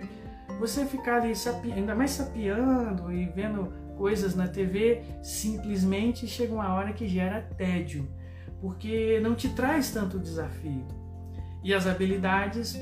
Você 0.60 0.84
ficar 0.84 1.22
ali, 1.22 1.32
ainda 1.74 1.94
mais 1.94 2.10
sapiando 2.10 3.10
e 3.10 3.24
vendo 3.26 3.72
coisas 4.02 4.34
na 4.34 4.48
TV, 4.48 5.00
simplesmente 5.22 6.26
chega 6.26 6.52
uma 6.52 6.74
hora 6.74 6.92
que 6.92 7.06
gera 7.06 7.40
tédio, 7.56 8.08
porque 8.60 9.20
não 9.20 9.32
te 9.32 9.48
traz 9.50 9.92
tanto 9.92 10.18
desafio. 10.18 10.84
E 11.62 11.72
as 11.72 11.86
habilidades 11.86 12.76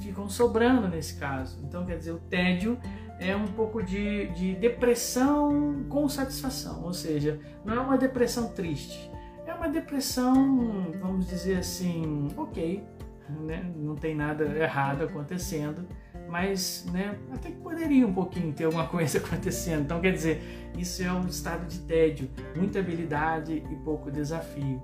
ficam 0.00 0.26
sobrando 0.26 0.88
nesse 0.88 1.20
caso. 1.20 1.62
Então, 1.62 1.84
quer 1.84 1.98
dizer, 1.98 2.12
o 2.12 2.18
tédio 2.18 2.78
é 3.20 3.36
um 3.36 3.46
pouco 3.48 3.82
de, 3.82 4.28
de 4.28 4.54
depressão 4.54 5.84
com 5.90 6.08
satisfação, 6.08 6.82
ou 6.82 6.94
seja, 6.94 7.38
não 7.62 7.74
é 7.74 7.80
uma 7.80 7.98
depressão 7.98 8.48
triste, 8.48 9.10
é 9.46 9.52
uma 9.52 9.68
depressão, 9.68 10.94
vamos 10.98 11.26
dizer 11.26 11.58
assim, 11.58 12.28
ok, 12.38 12.82
né? 13.28 13.70
não 13.76 13.96
tem 13.96 14.14
nada 14.14 14.44
errado 14.44 15.02
acontecendo, 15.02 15.86
mas 16.34 16.84
né, 16.92 17.16
até 17.32 17.48
que 17.48 17.58
poderia 17.58 18.04
um 18.04 18.12
pouquinho 18.12 18.52
ter 18.52 18.64
alguma 18.64 18.88
coisa 18.88 19.18
acontecendo. 19.24 19.82
Então, 19.82 20.00
quer 20.00 20.10
dizer, 20.10 20.72
isso 20.76 21.00
é 21.00 21.12
um 21.12 21.28
estado 21.28 21.64
de 21.64 21.78
tédio, 21.82 22.28
muita 22.56 22.80
habilidade 22.80 23.62
e 23.70 23.76
pouco 23.84 24.10
desafio. 24.10 24.82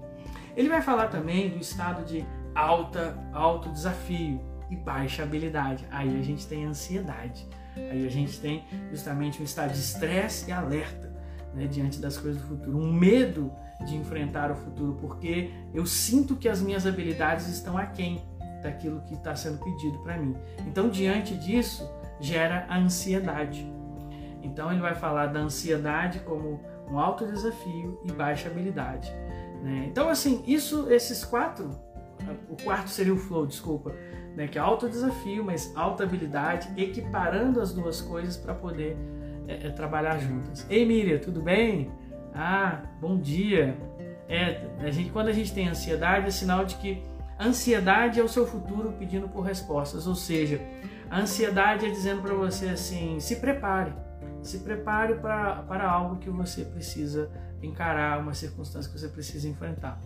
Ele 0.56 0.68
vai 0.68 0.80
falar 0.80 1.08
também 1.08 1.50
do 1.50 1.58
estado 1.58 2.04
de 2.04 2.24
alta, 2.54 3.18
alto 3.32 3.68
desafio 3.68 4.40
e 4.70 4.76
baixa 4.76 5.24
habilidade. 5.24 5.84
Aí 5.90 6.20
a 6.20 6.22
gente 6.22 6.46
tem 6.46 6.66
ansiedade. 6.66 7.44
Aí 7.74 8.06
a 8.06 8.10
gente 8.10 8.38
tem 8.38 8.64
justamente 8.88 9.42
um 9.42 9.44
estado 9.44 9.72
de 9.72 9.80
estresse 9.80 10.50
e 10.50 10.52
alerta 10.52 11.12
né, 11.52 11.66
diante 11.66 11.98
das 11.98 12.16
coisas 12.16 12.40
do 12.40 12.46
futuro, 12.46 12.78
um 12.78 12.92
medo 12.92 13.50
de 13.84 13.96
enfrentar 13.96 14.52
o 14.52 14.54
futuro, 14.54 14.96
porque 15.00 15.50
eu 15.74 15.84
sinto 15.84 16.36
que 16.36 16.48
as 16.48 16.62
minhas 16.62 16.86
habilidades 16.86 17.48
estão 17.48 17.76
aquém 17.76 18.22
daquilo 18.62 19.00
que 19.02 19.14
está 19.14 19.34
sendo 19.34 19.58
pedido 19.58 19.98
para 20.00 20.16
mim. 20.16 20.36
Então, 20.66 20.88
diante 20.88 21.34
disso, 21.34 21.88
gera 22.20 22.66
a 22.68 22.78
ansiedade. 22.78 23.66
Então, 24.42 24.70
ele 24.70 24.80
vai 24.80 24.94
falar 24.94 25.26
da 25.26 25.40
ansiedade 25.40 26.20
como 26.20 26.60
um 26.90 26.98
alto 26.98 27.26
desafio 27.26 28.00
e 28.04 28.12
baixa 28.12 28.48
habilidade. 28.48 29.12
Né? 29.62 29.86
Então, 29.88 30.08
assim, 30.08 30.42
isso, 30.46 30.90
esses 30.90 31.24
quatro, 31.24 31.70
o 32.48 32.56
quarto 32.62 32.88
seria 32.88 33.14
o 33.14 33.16
flow, 33.16 33.46
desculpa, 33.46 33.94
né, 34.36 34.46
que 34.46 34.58
é 34.58 34.60
alto 34.60 34.88
desafio, 34.88 35.44
mas 35.44 35.72
alta 35.76 36.04
habilidade, 36.04 36.68
equiparando 36.76 37.60
as 37.60 37.72
duas 37.72 38.00
coisas 38.00 38.36
para 38.36 38.54
poder 38.54 38.96
é, 39.46 39.66
é, 39.66 39.70
trabalhar 39.70 40.18
juntas. 40.18 40.66
Ei, 40.70 40.86
Miriam, 40.86 41.18
tudo 41.18 41.42
bem? 41.42 41.90
Ah, 42.34 42.82
bom 43.00 43.18
dia. 43.18 43.76
É, 44.28 44.64
a 44.78 44.90
gente, 44.90 45.10
quando 45.10 45.28
a 45.28 45.32
gente 45.32 45.52
tem 45.52 45.68
ansiedade, 45.68 46.28
é 46.28 46.30
sinal 46.30 46.64
de 46.64 46.76
que 46.76 47.02
ansiedade 47.46 48.20
é 48.20 48.22
o 48.22 48.28
seu 48.28 48.46
futuro 48.46 48.92
pedindo 48.98 49.28
por 49.28 49.40
respostas, 49.40 50.06
ou 50.06 50.14
seja, 50.14 50.60
a 51.10 51.20
ansiedade 51.20 51.86
é 51.86 51.90
dizendo 51.90 52.22
para 52.22 52.34
você 52.34 52.68
assim: 52.68 53.18
se 53.18 53.36
prepare, 53.36 53.92
se 54.42 54.58
prepare 54.58 55.14
para, 55.14 55.90
algo 55.90 56.16
que 56.16 56.30
você 56.30 56.64
precisa 56.64 57.30
encarar, 57.62 58.20
uma 58.20 58.34
circunstância 58.34 58.90
que 58.90 58.98
você 58.98 59.08
precisa 59.08 59.48
enfrentar. 59.48 60.00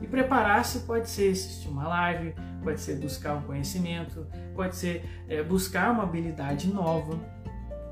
E 0.00 0.06
preparar-se 0.06 0.80
pode 0.80 1.08
ser 1.08 1.32
assistir 1.32 1.68
uma 1.68 1.88
live, 1.88 2.34
pode 2.62 2.80
ser 2.80 2.96
buscar 2.96 3.34
um 3.34 3.42
conhecimento, 3.42 4.26
pode 4.54 4.76
ser 4.76 5.04
é, 5.28 5.42
buscar 5.42 5.90
uma 5.90 6.02
habilidade 6.02 6.72
nova. 6.72 7.18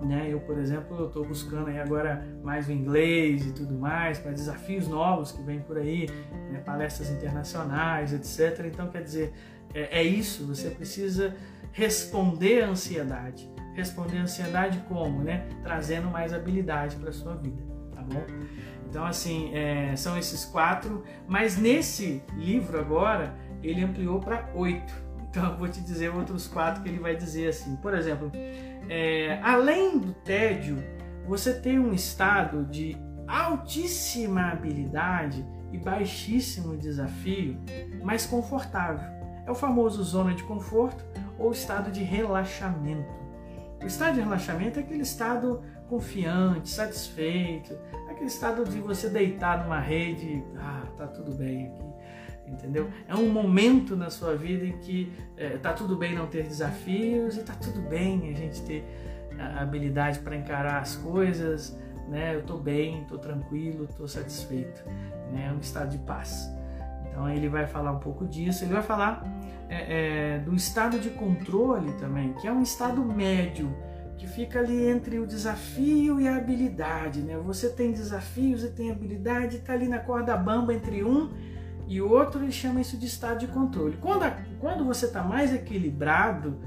Né? 0.04 0.28
Eu, 0.28 0.40
por 0.40 0.58
exemplo, 0.58 0.96
eu 0.98 1.06
estou 1.06 1.24
buscando 1.24 1.68
aí 1.68 1.78
agora 1.78 2.26
mais 2.42 2.68
o 2.68 2.72
inglês 2.72 3.46
e 3.46 3.52
tudo 3.52 3.74
mais, 3.74 4.18
para 4.18 4.32
desafios 4.32 4.86
novos 4.86 5.32
que 5.32 5.42
vêm 5.42 5.60
por 5.60 5.78
aí, 5.78 6.08
né? 6.50 6.60
palestras 6.60 7.10
internacionais, 7.10 8.12
etc. 8.12 8.66
Então, 8.66 8.88
quer 8.90 9.02
dizer, 9.02 9.32
é, 9.72 10.00
é 10.00 10.02
isso, 10.02 10.46
você 10.46 10.70
precisa 10.70 11.34
responder 11.72 12.62
à 12.62 12.68
ansiedade. 12.68 13.50
Responder 13.74 14.18
à 14.18 14.22
ansiedade 14.22 14.78
como? 14.88 15.22
Né? 15.22 15.48
Trazendo 15.62 16.08
mais 16.10 16.32
habilidade 16.32 16.96
para 16.96 17.08
a 17.08 17.12
sua 17.12 17.34
vida, 17.34 17.62
tá 17.94 18.02
bom? 18.02 18.22
Então, 18.88 19.04
assim, 19.04 19.52
é, 19.54 19.96
são 19.96 20.16
esses 20.16 20.44
quatro, 20.44 21.02
mas 21.26 21.56
nesse 21.56 22.22
livro 22.36 22.78
agora 22.78 23.34
ele 23.62 23.82
ampliou 23.82 24.20
para 24.20 24.48
oito. 24.54 24.94
Então, 25.28 25.50
eu 25.50 25.56
vou 25.56 25.66
te 25.66 25.80
dizer 25.80 26.10
outros 26.10 26.46
quatro 26.46 26.80
que 26.80 26.88
ele 26.88 27.00
vai 27.00 27.16
dizer 27.16 27.48
assim. 27.48 27.74
Por 27.74 27.92
exemplo, 27.92 28.30
é, 28.88 29.40
além 29.42 29.98
do 29.98 30.12
tédio, 30.12 30.76
você 31.26 31.54
tem 31.54 31.78
um 31.78 31.92
estado 31.92 32.64
de 32.64 32.96
altíssima 33.26 34.52
habilidade 34.52 35.44
e 35.72 35.78
baixíssimo 35.78 36.76
desafio, 36.76 37.58
mas 38.02 38.26
confortável. 38.26 39.12
É 39.46 39.50
o 39.50 39.54
famoso 39.54 40.02
zona 40.02 40.34
de 40.34 40.42
conforto 40.44 41.04
ou 41.38 41.52
estado 41.52 41.90
de 41.90 42.02
relaxamento. 42.02 43.12
O 43.82 43.86
estado 43.86 44.14
de 44.14 44.20
relaxamento 44.20 44.78
é 44.78 44.82
aquele 44.82 45.02
estado 45.02 45.62
confiante, 45.88 46.70
satisfeito, 46.70 47.76
aquele 48.08 48.26
estado 48.26 48.64
de 48.64 48.80
você 48.80 49.08
deitar 49.08 49.62
numa 49.62 49.78
rede, 49.78 50.42
ah, 50.56 50.86
tá 50.96 51.06
tudo 51.06 51.34
bem 51.34 51.66
aqui, 51.66 51.82
entendeu? 52.46 52.88
É 53.08 53.14
um 53.14 53.28
momento 53.28 53.96
na 53.96 54.10
sua 54.10 54.36
vida 54.36 54.64
em 54.64 54.78
que 54.78 55.12
é, 55.36 55.56
tá 55.56 55.72
tudo 55.72 55.96
bem 55.96 56.14
não 56.14 56.26
ter 56.26 56.44
desafios 56.44 57.36
e 57.36 57.42
tá 57.42 57.54
tudo 57.54 57.80
bem 57.82 58.30
a 58.30 58.36
gente 58.36 58.62
ter 58.62 58.84
a 59.38 59.62
habilidade 59.62 60.20
para 60.20 60.36
encarar 60.36 60.80
as 60.80 60.96
coisas, 60.96 61.76
né? 62.08 62.34
Eu 62.34 62.42
tô 62.42 62.56
bem, 62.56 63.04
tô 63.04 63.18
tranquilo, 63.18 63.88
tô 63.96 64.06
satisfeito, 64.06 64.84
né? 65.32 65.48
É 65.50 65.52
um 65.52 65.58
estado 65.58 65.90
de 65.90 65.98
paz. 65.98 66.50
Então 67.08 67.28
ele 67.28 67.48
vai 67.48 67.66
falar 67.66 67.92
um 67.92 68.00
pouco 68.00 68.26
disso, 68.26 68.64
ele 68.64 68.72
vai 68.72 68.82
falar 68.82 69.24
é, 69.68 70.34
é, 70.34 70.38
do 70.38 70.54
estado 70.54 70.98
de 70.98 71.10
controle 71.10 71.92
também, 71.94 72.32
que 72.34 72.46
é 72.46 72.52
um 72.52 72.62
estado 72.62 73.04
médio 73.04 73.74
que 74.16 74.26
fica 74.28 74.60
ali 74.60 74.88
entre 74.88 75.18
o 75.18 75.26
desafio 75.26 76.20
e 76.20 76.28
a 76.28 76.36
habilidade, 76.36 77.20
né? 77.20 77.36
Você 77.38 77.68
tem 77.68 77.92
desafios 77.92 78.62
e 78.62 78.70
tem 78.70 78.90
habilidade, 78.90 79.56
está 79.56 79.72
ali 79.72 79.88
na 79.88 79.98
corda 79.98 80.36
bamba 80.36 80.72
entre 80.72 81.02
um 81.02 81.30
e 81.86 82.00
outro, 82.00 82.42
ele 82.42 82.52
chama 82.52 82.80
isso 82.80 82.96
de 82.96 83.06
estado 83.06 83.38
de 83.40 83.46
controle. 83.46 83.96
Quando, 84.00 84.24
a, 84.24 84.30
quando 84.58 84.84
você 84.84 85.06
está 85.06 85.22
mais 85.22 85.54
equilibrado 85.54 86.58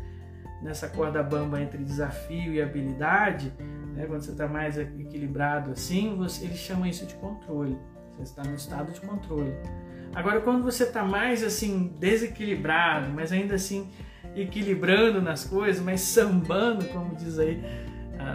nessa 0.61 0.87
corda 0.87 1.21
bamba 1.23 1.61
entre 1.61 1.83
desafio 1.83 2.53
e 2.53 2.61
habilidade, 2.61 3.53
né? 3.93 4.05
quando 4.05 4.21
você 4.21 4.31
está 4.31 4.47
mais 4.47 4.77
equilibrado 4.77 5.71
assim, 5.71 6.15
você, 6.15 6.45
ele 6.45 6.55
chama 6.55 6.87
isso 6.87 7.05
de 7.05 7.15
controle. 7.15 7.77
Você 8.13 8.23
está 8.23 8.43
no 8.43 8.55
estado 8.55 8.91
de 8.91 9.01
controle. 9.01 9.53
Agora, 10.15 10.41
quando 10.41 10.63
você 10.63 10.83
está 10.83 11.03
mais 11.03 11.43
assim 11.43 11.95
desequilibrado, 11.99 13.11
mas 13.11 13.31
ainda 13.31 13.55
assim 13.55 13.89
equilibrando 14.35 15.21
nas 15.21 15.45
coisas, 15.45 15.81
mas 15.81 16.01
sambando, 16.01 16.85
como 16.85 17.15
diz 17.15 17.37
aí 17.39 17.61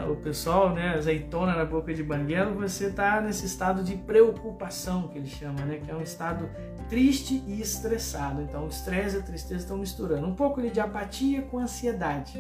o 0.09 0.17
pessoal, 0.17 0.75
né, 0.75 0.95
azeitona 0.95 1.55
na 1.55 1.65
boca 1.65 1.93
de 1.93 2.03
banguelo, 2.03 2.55
você 2.55 2.87
está 2.87 3.21
nesse 3.21 3.47
estado 3.47 3.83
de 3.83 3.97
preocupação 3.97 5.09
que 5.09 5.19
ele 5.19 5.27
chama, 5.27 5.65
né, 5.65 5.81
que 5.85 5.91
é 5.91 5.95
um 5.95 6.03
estado 6.03 6.49
triste 6.89 7.43
e 7.47 7.61
estressado. 7.61 8.43
Então, 8.43 8.65
o 8.65 8.69
estresse 8.69 9.17
e 9.17 9.21
a 9.21 9.23
tristeza 9.23 9.63
estão 9.63 9.79
misturando 9.79 10.27
um 10.27 10.35
pouco 10.35 10.61
de 10.63 10.81
apatia 10.81 11.43
com 11.43 11.59
ansiedade. 11.59 12.39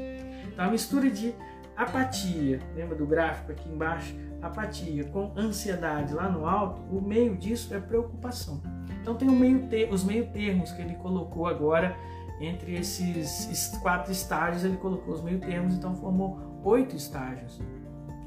Então, 0.53 0.65
a 0.65 0.71
mistura 0.71 1.11
de 1.11 1.35
apatia, 1.77 2.61
lembra 2.75 2.97
do 2.97 3.07
gráfico 3.07 3.53
aqui 3.53 3.69
embaixo? 3.69 4.15
Apatia 4.41 5.05
com 5.05 5.33
ansiedade 5.37 6.13
lá 6.13 6.29
no 6.29 6.47
alto, 6.47 6.83
o 6.91 7.01
meio 7.01 7.37
disso 7.37 7.73
é 7.75 7.81
preocupação. 7.81 8.61
Então 9.01 9.15
tem 9.15 9.29
meio 9.29 9.69
os 9.91 10.05
meio 10.05 10.27
termos 10.29 10.71
que 10.73 10.81
ele 10.81 10.95
colocou 10.95 11.47
agora 11.47 11.97
entre 12.41 12.75
esses 12.75 13.69
quatro 13.83 14.11
estágios 14.11 14.65
ele 14.65 14.77
colocou 14.77 15.15
os 15.15 15.23
meio 15.23 15.39
termos, 15.39 15.75
então 15.75 15.95
formou 15.95 16.52
oito 16.65 16.97
estágios. 16.97 17.61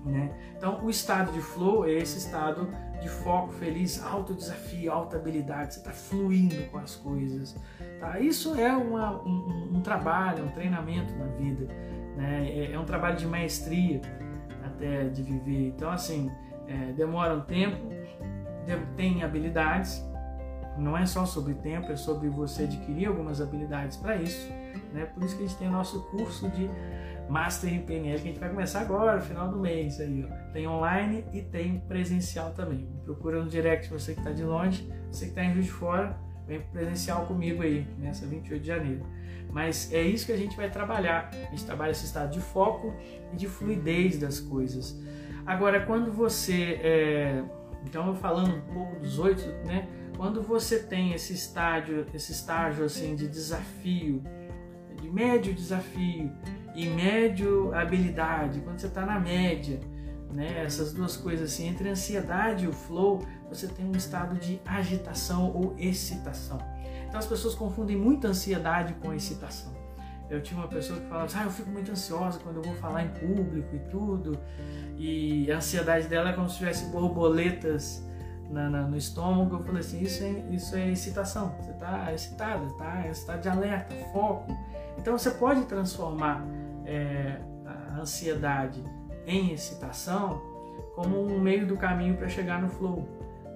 Né? 0.05 0.31
Então, 0.55 0.83
o 0.83 0.89
estado 0.89 1.31
de 1.31 1.41
flow 1.41 1.85
é 1.85 1.93
esse 1.93 2.19
estado 2.19 2.69
de 3.01 3.09
foco 3.09 3.51
feliz, 3.53 4.01
alto 4.03 4.33
desafio, 4.33 4.91
alta 4.91 5.17
habilidade, 5.17 5.73
você 5.73 5.79
está 5.79 5.91
fluindo 5.91 6.69
com 6.69 6.77
as 6.77 6.95
coisas. 6.95 7.55
Tá? 7.99 8.19
Isso 8.19 8.55
é 8.55 8.75
uma, 8.75 9.19
um, 9.23 9.71
um, 9.75 9.81
trabalho, 9.81 10.45
um 10.45 10.49
treinamento 10.49 11.13
na 11.15 11.25
vida, 11.25 11.65
né? 12.15 12.47
é, 12.49 12.71
é, 12.73 12.79
um 12.79 12.85
trabalho 12.85 13.17
de 13.17 13.25
maestria 13.25 14.01
até 14.63 15.05
de 15.05 15.23
viver. 15.23 15.69
Então, 15.69 15.89
assim, 15.89 16.31
é, 16.67 16.93
demora 16.93 17.35
um 17.35 17.41
tempo, 17.41 17.77
tem 18.95 19.23
habilidades, 19.23 20.03
não 20.77 20.97
é 20.97 21.05
só 21.05 21.25
sobre 21.25 21.53
tempo, 21.55 21.91
é 21.91 21.95
sobre 21.95 22.29
você 22.29 22.63
adquirir 22.63 23.07
algumas 23.07 23.41
habilidades 23.41 23.97
para 23.97 24.15
isso. 24.17 24.51
Né? 24.93 25.05
Por 25.05 25.23
isso 25.23 25.35
que 25.37 25.43
a 25.43 25.47
gente 25.47 25.57
tem 25.57 25.67
o 25.67 25.71
nosso 25.71 26.03
curso 26.09 26.49
de 26.49 26.69
Master 27.29 27.81
PNL, 27.81 28.21
que 28.21 28.27
a 28.27 28.31
gente 28.31 28.39
vai 28.39 28.49
começar 28.49 28.81
agora, 28.81 29.19
final 29.19 29.49
do 29.49 29.57
mês. 29.57 29.99
Aí, 29.99 30.25
ó. 30.29 30.51
Tem 30.51 30.67
online 30.67 31.25
e 31.33 31.41
tem 31.41 31.79
presencial 31.79 32.51
também. 32.51 32.87
Procura 33.03 33.43
no 33.43 33.49
direct 33.49 33.89
você 33.89 34.13
que 34.13 34.19
está 34.19 34.31
de 34.31 34.43
longe, 34.43 34.87
você 35.11 35.25
que 35.25 35.31
está 35.31 35.43
em 35.43 35.53
Rio 35.53 35.63
de 35.63 35.71
Fora, 35.71 36.17
vem 36.47 36.61
presencial 36.61 37.25
comigo 37.25 37.63
aí, 37.63 37.87
nessa 37.97 38.25
28 38.25 38.61
de 38.61 38.67
janeiro. 38.67 39.05
Mas 39.51 39.91
é 39.93 40.01
isso 40.01 40.25
que 40.25 40.31
a 40.31 40.37
gente 40.37 40.55
vai 40.55 40.69
trabalhar. 40.69 41.29
A 41.33 41.51
gente 41.51 41.65
trabalha 41.65 41.91
esse 41.91 42.05
estado 42.05 42.31
de 42.31 42.41
foco 42.41 42.93
e 43.33 43.35
de 43.35 43.47
fluidez 43.47 44.19
das 44.19 44.39
coisas. 44.39 44.99
Agora, 45.45 45.85
quando 45.85 46.11
você. 46.11 46.79
É... 46.81 47.43
Então, 47.85 48.15
falando 48.15 48.55
um 48.55 48.61
pouco 48.73 48.99
dos 48.99 49.19
oito, 49.19 49.45
né? 49.65 49.87
Quando 50.17 50.41
você 50.41 50.79
tem 50.79 51.13
esse 51.13 51.33
estágio, 51.33 52.05
esse 52.13 52.31
estágio 52.31 52.85
assim 52.85 53.15
de 53.15 53.27
desafio, 53.27 54.23
de 55.01 55.09
médio 55.09 55.53
desafio 55.53 56.31
e 56.75 56.87
médio 56.87 57.73
habilidade, 57.73 58.59
quando 58.59 58.79
você 58.79 58.87
está 58.87 59.05
na 59.05 59.19
média, 59.19 59.79
né? 60.31 60.63
Essas 60.63 60.93
duas 60.93 61.15
coisas 61.15 61.53
assim, 61.53 61.67
entre 61.67 61.87
a 61.87 61.91
ansiedade 61.93 62.65
e 62.65 62.67
o 62.67 62.73
flow, 62.73 63.25
você 63.49 63.67
tem 63.67 63.85
um 63.85 63.93
estado 63.93 64.35
de 64.35 64.61
agitação 64.65 65.51
ou 65.55 65.73
excitação. 65.77 66.59
Então 67.07 67.17
as 67.17 67.25
pessoas 67.25 67.55
confundem 67.55 67.95
muito 67.95 68.27
ansiedade 68.27 68.93
com 68.95 69.13
excitação. 69.13 69.73
Eu 70.29 70.41
tinha 70.41 70.59
uma 70.59 70.67
pessoa 70.67 70.99
que 70.99 71.07
falava 71.07 71.25
assim, 71.27 71.37
ah, 71.39 71.43
eu 71.43 71.51
fico 71.51 71.69
muito 71.69 71.91
ansiosa 71.91 72.39
quando 72.39 72.57
eu 72.57 72.63
vou 72.63 72.75
falar 72.75 73.03
em 73.03 73.09
público 73.09 73.75
e 73.75 73.79
tudo. 73.89 74.37
E 74.97 75.49
a 75.51 75.57
ansiedade 75.57 76.07
dela 76.07 76.31
é 76.31 76.33
como 76.33 76.49
se 76.49 76.57
tivesse 76.57 76.85
borboletas 76.85 78.03
na, 78.49 78.69
na, 78.69 78.81
no 78.87 78.97
estômago. 78.97 79.57
Eu 79.57 79.63
falei 79.63 79.81
assim, 79.81 80.01
isso 80.01 80.23
é, 80.23 80.29
isso 80.51 80.75
é 80.75 80.89
excitação. 80.89 81.55
Você 81.61 81.71
está 81.71 82.11
excitada, 82.11 82.65
tá? 82.77 83.07
Está 83.07 83.37
de 83.37 83.47
alerta, 83.47 83.95
foco. 84.11 84.51
Então 84.97 85.17
você 85.17 85.29
pode 85.29 85.63
transformar 85.65 86.43
é, 86.85 87.39
a 87.65 87.99
ansiedade 87.99 88.83
em 89.25 89.51
excitação 89.51 90.41
como 90.95 91.21
um 91.21 91.39
meio 91.39 91.67
do 91.67 91.75
caminho 91.75 92.15
para 92.15 92.29
chegar 92.29 92.61
no 92.61 92.69
flow. 92.69 93.07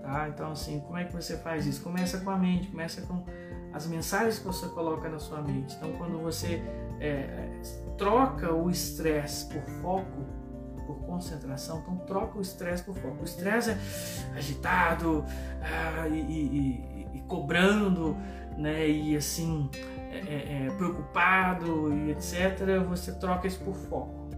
Tá? 0.02 0.28
Então, 0.30 0.52
assim, 0.52 0.80
como 0.82 0.98
é 0.98 1.06
que 1.06 1.14
você 1.14 1.38
faz 1.38 1.66
isso? 1.66 1.82
Começa 1.82 2.20
com 2.20 2.30
a 2.30 2.38
mente, 2.38 2.68
começa 2.68 3.02
com 3.02 3.24
as 3.74 3.88
mensagens 3.88 4.40
que 4.40 4.46
você 4.46 4.68
coloca 4.68 5.08
na 5.08 5.20
sua 5.20 5.42
mente. 5.42 5.76
Então, 5.76 5.94
quando 5.94 6.20
você 6.20 6.62
é, 7.00 7.50
troca 7.98 8.54
o 8.54 8.70
estresse 8.70 9.46
por 9.46 9.62
foco, 9.82 10.26
por 10.86 10.98
concentração, 11.06 11.80
então 11.80 11.98
troca 11.98 12.38
o 12.38 12.42
estresse 12.42 12.84
por 12.84 12.96
foco. 12.96 13.22
O 13.22 13.24
estresse 13.24 13.72
é 13.72 13.78
agitado 14.36 15.24
ah, 15.62 16.08
e, 16.08 16.20
e, 16.20 17.08
e, 17.14 17.18
e, 17.18 17.22
cobrando, 17.28 18.18
né? 18.58 18.90
E 18.90 19.16
assim, 19.16 19.70
é, 20.12 20.66
é, 20.66 20.72
preocupado 20.72 21.94
e 21.94 22.12
etc. 22.12 22.84
Você 22.88 23.14
troca 23.14 23.48
isso 23.48 23.60
por 23.60 23.76
foco. 23.76 24.30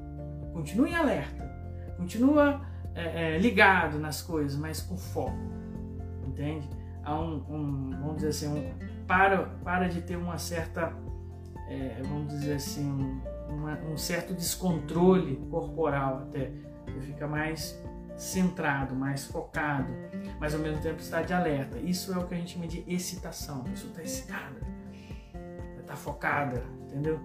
Continue 0.54 0.94
alerta, 0.94 1.50
continua 1.98 2.62
é, 2.94 3.36
é, 3.36 3.38
ligado 3.38 3.98
nas 4.00 4.22
coisas, 4.22 4.58
mas 4.58 4.82
com 4.82 4.98
foco, 4.98 5.38
entende? 6.28 6.70
Há 7.04 7.20
um, 7.20 7.44
um 7.50 7.90
vamos 7.92 8.16
dizer 8.18 8.28
assim, 8.30 8.48
um, 8.48 9.06
para, 9.08 9.44
para 9.64 9.88
de 9.88 10.02
ter 10.02 10.18
uma 10.18 10.38
certa, 10.38 10.94
é, 11.70 12.02
vamos 12.04 12.28
dizer 12.28 12.56
assim, 12.56 12.86
um, 12.86 13.22
uma, 13.50 13.80
um 13.92 13.98
certo 13.98 14.34
descontrole 14.34 15.38
corporal 15.50 16.24
até, 16.24 16.52
você 16.86 17.08
fica 17.08 17.28
mais 17.28 17.82
centrado, 18.18 18.94
mais 18.94 19.26
focado, 19.26 19.92
mas 20.40 20.54
ao 20.54 20.60
mesmo 20.60 20.82
tempo 20.82 21.00
está 21.00 21.22
de 21.22 21.34
alerta. 21.34 21.78
Isso 21.80 22.14
é 22.14 22.18
o 22.18 22.28
que 22.28 22.36
a 22.36 22.38
gente 22.38 22.54
chama 22.54 22.68
de 22.68 22.84
excitação. 22.88 23.62
A 23.62 23.64
pessoa 23.64 23.90
está 23.90 24.04
excitada, 24.04 24.62
está 25.92 25.96
focada, 25.96 26.64
entendeu? 26.84 27.20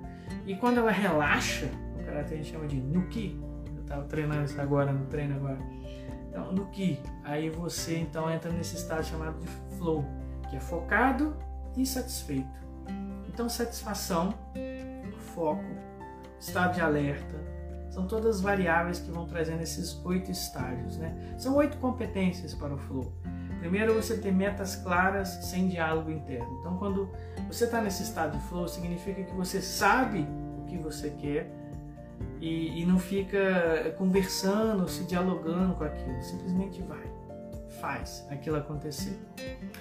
E 0.44 0.56
quando 0.56 0.78
ela 0.78 0.90
relaxa, 0.90 1.68
karate 2.04 2.34
a 2.34 2.36
gente 2.36 2.50
chama 2.50 2.66
de 2.66 2.80
Nuki. 2.80 3.40
Eu 3.74 3.82
estava 3.82 4.04
treinando 4.04 4.44
isso 4.44 4.60
agora, 4.60 4.92
no 4.92 5.06
treino 5.06 5.36
agora. 5.36 5.58
Então, 6.28 6.52
Nuki. 6.52 7.00
Aí 7.24 7.48
você 7.50 7.98
então 7.98 8.30
entra 8.30 8.50
nesse 8.50 8.76
estado 8.76 9.04
chamado 9.04 9.38
de 9.38 9.46
flow, 9.76 10.04
que 10.50 10.56
é 10.56 10.60
focado 10.60 11.36
e 11.76 11.86
satisfeito. 11.86 12.66
Então, 13.28 13.48
satisfação, 13.48 14.34
foco, 15.34 15.64
estado 16.40 16.74
de 16.74 16.80
alerta, 16.80 17.36
são 17.90 18.06
todas 18.06 18.40
variáveis 18.40 18.98
que 18.98 19.10
vão 19.10 19.26
trazendo 19.26 19.62
esses 19.62 20.04
oito 20.04 20.30
estágios. 20.30 20.96
Né? 20.96 21.34
São 21.38 21.54
oito 21.56 21.76
competências 21.78 22.54
para 22.54 22.74
o 22.74 22.78
flow. 22.78 23.12
Primeiro, 23.66 23.94
você 23.94 24.16
ter 24.16 24.30
metas 24.30 24.76
claras 24.76 25.28
sem 25.42 25.66
diálogo 25.66 26.08
interno. 26.08 26.46
Então, 26.60 26.76
quando 26.78 27.10
você 27.48 27.64
está 27.64 27.80
nesse 27.80 28.04
estado 28.04 28.38
de 28.38 28.44
flow, 28.44 28.68
significa 28.68 29.24
que 29.24 29.34
você 29.34 29.60
sabe 29.60 30.24
o 30.60 30.66
que 30.66 30.78
você 30.78 31.10
quer, 31.10 31.50
e, 32.40 32.80
e 32.80 32.86
não 32.86 32.96
fica 32.96 33.92
conversando, 33.98 34.88
se 34.88 35.02
dialogando 35.02 35.74
com 35.74 35.82
aquilo, 35.82 36.22
simplesmente 36.22 36.80
vai, 36.80 37.02
faz 37.80 38.24
aquilo 38.30 38.56
acontecer. 38.56 39.18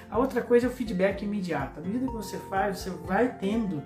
A 0.09 0.17
outra 0.17 0.41
coisa 0.41 0.65
é 0.65 0.69
o 0.69 0.71
feedback 0.71 1.21
imediato. 1.23 1.79
À 1.79 1.83
medida 1.83 2.07
que 2.07 2.13
você 2.13 2.39
faz, 2.49 2.79
você 2.79 2.89
vai 2.89 3.37
tendo 3.37 3.83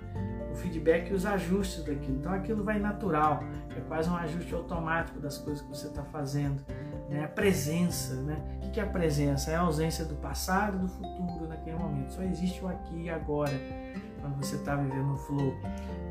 o 0.49 0.55
feedback 0.55 1.11
e 1.11 1.13
os 1.13 1.25
ajustes 1.25 1.83
daquilo. 1.83 2.19
Então 2.19 2.31
aquilo 2.31 2.63
vai 2.63 2.79
natural, 2.79 3.43
é 3.75 3.81
quase 3.81 4.09
um 4.09 4.15
ajuste 4.15 4.55
automático 4.55 5.19
das 5.19 5.37
coisas 5.37 5.61
que 5.61 5.67
você 5.67 5.87
está 5.87 6.03
fazendo. 6.03 6.63
Né? 7.09 7.23
A 7.23 7.27
presença, 7.27 8.15
né? 8.21 8.37
O 8.63 8.71
que 8.71 8.79
é 8.79 8.83
a 8.83 8.87
presença? 8.87 9.51
É 9.51 9.55
a 9.55 9.61
ausência 9.61 10.05
do 10.05 10.15
passado 10.15 10.77
e 10.77 10.79
do 10.81 10.87
futuro 10.87 11.47
naquele 11.47 11.75
momento. 11.75 12.13
Só 12.13 12.21
existe 12.21 12.63
o 12.63 12.67
aqui 12.67 13.03
e 13.03 13.09
agora 13.09 13.53
quando 14.21 14.35
você 14.35 14.55
está 14.55 14.75
vivendo 14.75 15.07
no 15.07 15.17
flow. 15.17 15.55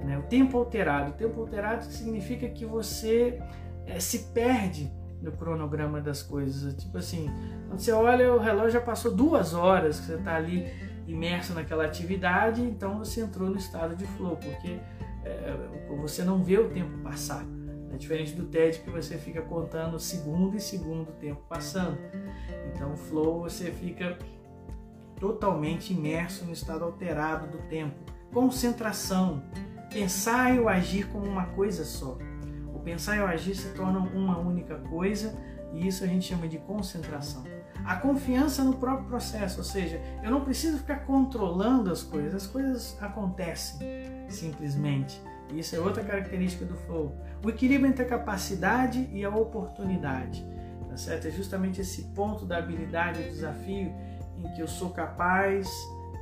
Né? 0.04 0.18
O 0.18 0.22
tempo 0.22 0.58
alterado. 0.58 1.10
O 1.10 1.14
tempo 1.14 1.40
alterado 1.40 1.84
significa 1.84 2.48
que 2.48 2.66
você 2.66 3.40
é, 3.86 4.00
se 4.00 4.30
perde 4.32 4.90
no 5.22 5.32
cronograma 5.32 6.00
das 6.00 6.22
coisas. 6.22 6.74
Tipo 6.74 6.98
assim, 6.98 7.30
quando 7.68 7.80
você 7.80 7.92
olha, 7.92 8.32
o 8.32 8.38
relógio 8.38 8.70
já 8.70 8.80
passou 8.80 9.14
duas 9.14 9.54
horas 9.54 10.00
que 10.00 10.06
você 10.06 10.14
está 10.14 10.34
ali 10.36 10.66
imerso 11.06 11.54
naquela 11.54 11.84
atividade, 11.84 12.60
então 12.60 12.98
você 12.98 13.22
entrou 13.22 13.48
no 13.48 13.56
estado 13.56 13.96
de 13.96 14.06
flow, 14.06 14.36
porque 14.36 14.78
é, 15.24 15.56
você 16.00 16.22
não 16.22 16.42
vê 16.42 16.58
o 16.58 16.68
tempo 16.68 16.98
passar. 16.98 17.44
É 17.92 17.96
diferente 17.96 18.32
do 18.32 18.46
TED 18.46 18.80
que 18.80 18.90
você 18.90 19.16
fica 19.16 19.42
contando 19.42 19.98
segundo 19.98 20.56
e 20.56 20.60
segundo 20.60 21.12
tempo 21.12 21.42
passando. 21.48 21.98
Então, 22.74 22.92
o 22.92 22.96
flow 22.96 23.40
você 23.40 23.70
fica 23.70 24.18
totalmente 25.18 25.92
imerso 25.92 26.44
no 26.44 26.52
estado 26.52 26.84
alterado 26.84 27.46
do 27.48 27.58
tempo. 27.68 27.96
Concentração, 28.32 29.42
pensar 29.92 30.54
e 30.54 30.60
o 30.60 30.68
agir 30.68 31.08
como 31.08 31.26
uma 31.26 31.46
coisa 31.46 31.84
só. 31.84 32.18
O 32.74 32.78
pensar 32.78 33.16
e 33.16 33.20
o 33.20 33.26
agir 33.26 33.54
se 33.54 33.74
tornam 33.74 34.06
uma 34.08 34.38
única 34.38 34.76
coisa 34.76 35.34
e 35.72 35.86
isso 35.86 36.04
a 36.04 36.06
gente 36.06 36.26
chama 36.26 36.46
de 36.48 36.58
concentração. 36.58 37.44
A 37.84 37.96
confiança 37.96 38.62
no 38.62 38.76
próprio 38.76 39.08
processo, 39.08 39.58
ou 39.58 39.64
seja, 39.64 40.00
eu 40.22 40.30
não 40.30 40.44
preciso 40.44 40.78
ficar 40.78 41.06
controlando 41.06 41.90
as 41.90 42.02
coisas, 42.02 42.34
as 42.34 42.46
coisas 42.46 42.96
acontecem 43.00 43.78
simplesmente. 44.28 45.20
Isso 45.52 45.74
é 45.74 45.80
outra 45.80 46.04
característica 46.04 46.64
do 46.64 46.74
flow. 46.74 47.16
O 47.44 47.48
equilíbrio 47.48 47.88
entre 47.88 48.04
a 48.04 48.08
capacidade 48.08 49.08
e 49.12 49.24
a 49.24 49.30
oportunidade. 49.30 50.46
Tá 50.88 50.96
certo? 50.96 51.28
É 51.28 51.30
justamente 51.30 51.80
esse 51.80 52.04
ponto 52.14 52.44
da 52.44 52.58
habilidade 52.58 53.20
e 53.20 53.24
desafio 53.24 53.92
em 54.36 54.52
que 54.54 54.60
eu 54.60 54.68
sou 54.68 54.90
capaz 54.90 55.68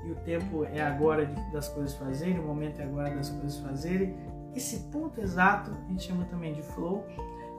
e 0.04 0.10
o 0.10 0.14
tempo 0.16 0.64
é 0.64 0.80
agora 0.80 1.26
das 1.52 1.68
coisas 1.68 1.94
fazerem, 1.94 2.38
o 2.38 2.42
momento 2.44 2.80
é 2.80 2.84
agora 2.84 3.10
das 3.14 3.28
coisas 3.30 3.58
fazerem. 3.58 4.14
Esse 4.54 4.90
ponto 4.90 5.20
exato 5.20 5.70
a 5.70 5.88
gente 5.88 6.04
chama 6.04 6.24
também 6.26 6.54
de 6.54 6.62
flow. 6.62 7.04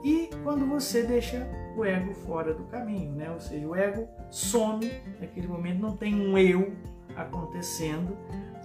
E 0.03 0.29
quando 0.43 0.65
você 0.65 1.03
deixa 1.03 1.47
o 1.75 1.83
ego 1.83 2.13
fora 2.13 2.53
do 2.53 2.63
caminho, 2.65 3.11
né? 3.13 3.29
Ou 3.31 3.39
seja, 3.39 3.67
o 3.67 3.75
ego 3.75 4.07
some 4.29 4.89
naquele 5.19 5.47
momento, 5.47 5.79
não 5.79 5.97
tem 5.97 6.15
um 6.15 6.37
eu 6.37 6.73
acontecendo, 7.15 8.15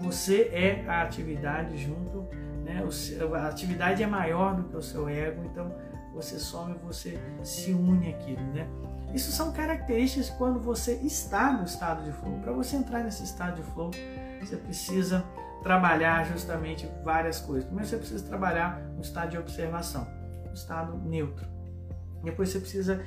você 0.00 0.50
é 0.52 0.84
a 0.86 1.02
atividade 1.02 1.76
junto, 1.76 2.26
né? 2.62 2.82
A 3.34 3.46
atividade 3.46 4.02
é 4.02 4.06
maior 4.06 4.54
do 4.54 4.64
que 4.64 4.76
o 4.76 4.82
seu 4.82 5.08
ego, 5.08 5.44
então 5.44 5.74
você 6.14 6.38
some, 6.38 6.74
você 6.82 7.18
se 7.42 7.72
une 7.72 8.10
àquilo, 8.10 8.42
né? 8.52 8.68
Isso 9.14 9.30
são 9.30 9.52
características 9.52 10.30
quando 10.30 10.58
você 10.58 10.94
está 11.02 11.52
no 11.52 11.64
estado 11.64 12.02
de 12.04 12.12
flow. 12.12 12.38
Para 12.40 12.52
você 12.52 12.76
entrar 12.76 13.02
nesse 13.04 13.24
estado 13.24 13.56
de 13.56 13.62
flow, 13.62 13.90
você 14.40 14.56
precisa 14.56 15.24
trabalhar 15.62 16.24
justamente 16.26 16.88
várias 17.04 17.38
coisas. 17.38 17.64
Primeiro 17.64 17.88
você 17.88 17.96
precisa 17.96 18.24
trabalhar 18.24 18.80
no 18.94 19.02
estado 19.02 19.30
de 19.30 19.38
observação, 19.38 20.06
no 20.46 20.54
estado 20.54 20.96
neutro. 20.98 21.46
Depois 22.22 22.48
você 22.48 22.58
precisa 22.58 23.04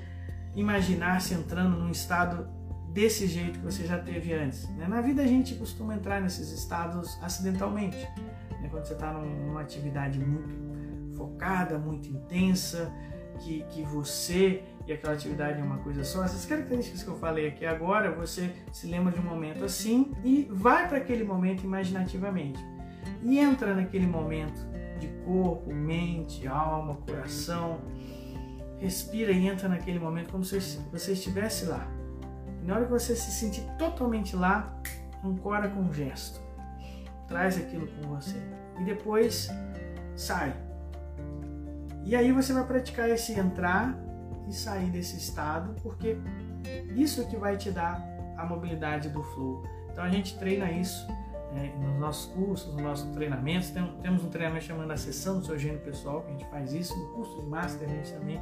imaginar-se 0.56 1.34
entrando 1.34 1.78
num 1.78 1.90
estado 1.90 2.48
desse 2.94 3.28
jeito 3.28 3.60
que 3.60 3.66
você 3.66 3.86
já 3.86 3.98
teve 3.98 4.34
antes. 4.34 4.70
Né? 4.70 4.88
Na 4.88 5.02
vida 5.02 5.22
a 5.22 5.28
gente 5.28 5.56
costuma 5.56 5.96
entrar 5.96 6.22
nesses 6.22 6.52
estados 6.52 7.22
acidentalmente. 7.22 8.08
Né? 8.62 8.68
Quando 8.70 8.86
você 8.86 8.94
está 8.94 9.12
numa 9.12 9.62
atividade 9.62 10.20
muito 10.20 11.16
focada, 11.16 11.78
muito 11.78 12.10
intensa, 12.10 12.92
que, 13.40 13.64
que 13.70 13.84
você 13.84 14.64
e 14.88 14.94
aquela 14.94 15.14
atividade 15.14 15.60
é 15.60 15.64
uma 15.64 15.78
coisa 15.78 16.04
só. 16.04 16.24
Essas 16.24 16.46
características 16.46 17.04
que 17.04 17.10
eu 17.10 17.18
falei 17.18 17.48
aqui 17.48 17.66
agora, 17.66 18.12
você 18.12 18.52
se 18.72 18.88
lembra 18.88 19.12
de 19.12 19.20
um 19.20 19.24
momento 19.24 19.64
assim 19.64 20.14
e 20.24 20.48
vai 20.52 20.88
para 20.88 20.98
aquele 20.98 21.24
momento 21.24 21.64
imaginativamente. 21.64 22.60
E 23.24 23.40
entra 23.40 23.74
naquele 23.74 24.06
momento 24.06 24.62
de 25.00 25.08
corpo, 25.26 25.74
mente, 25.74 26.48
alma, 26.48 26.96
coração. 27.08 27.80
Respira 28.80 29.32
e 29.32 29.48
entra 29.48 29.68
naquele 29.68 30.00
momento 30.00 30.32
como 30.32 30.44
se 30.44 30.60
você 30.92 31.14
estivesse 31.14 31.66
lá. 31.66 31.88
E 32.62 32.66
na 32.66 32.76
hora 32.76 32.86
que 32.86 32.92
você 32.92 33.16
se 33.16 33.32
sentir 33.32 33.64
totalmente 33.78 34.36
lá, 34.36 34.80
ancora 35.24 35.68
com 35.70 35.82
um 35.82 35.94
gesto. 35.94 36.45
Traz 37.28 37.58
aquilo 37.58 37.88
com 37.88 38.16
você. 38.16 38.38
E 38.80 38.84
depois 38.84 39.50
sai. 40.16 40.56
E 42.04 42.16
aí 42.16 42.32
você 42.32 42.54
vai 42.54 42.66
praticar 42.66 43.10
esse 43.10 43.34
entrar 43.34 43.98
e 44.48 44.54
sair 44.54 44.92
desse 44.92 45.18
estado, 45.18 45.76
porque 45.82 46.18
isso 46.96 47.28
que 47.28 47.36
vai 47.36 47.58
te 47.58 47.72
dar 47.72 48.00
a 48.38 48.46
mobilidade 48.46 49.10
do 49.10 49.24
flow. 49.24 49.64
Então 49.92 50.04
a 50.04 50.10
gente 50.10 50.38
treina 50.38 50.72
isso 50.72 51.08
é, 51.56 51.74
nos 51.80 52.00
nossos 52.00 52.32
cursos, 52.34 52.74
nos 52.74 52.84
nossos 52.84 53.12
treinamentos. 53.12 53.70
Tem, 53.72 53.84
temos 54.02 54.24
um 54.24 54.30
treinamento 54.30 54.66
chamado 54.66 54.92
a 54.92 54.98
sessão 54.98 55.40
do 55.40 55.46
seu 55.46 55.58
gênio 55.58 55.80
pessoal, 55.80 56.22
que 56.22 56.28
a 56.28 56.32
gente 56.32 56.46
faz 56.50 56.74
isso. 56.74 56.96
No 56.98 57.14
curso 57.14 57.42
de 57.42 57.48
Master 57.48 57.90
a 57.90 57.92
gente 57.92 58.14
também 58.14 58.42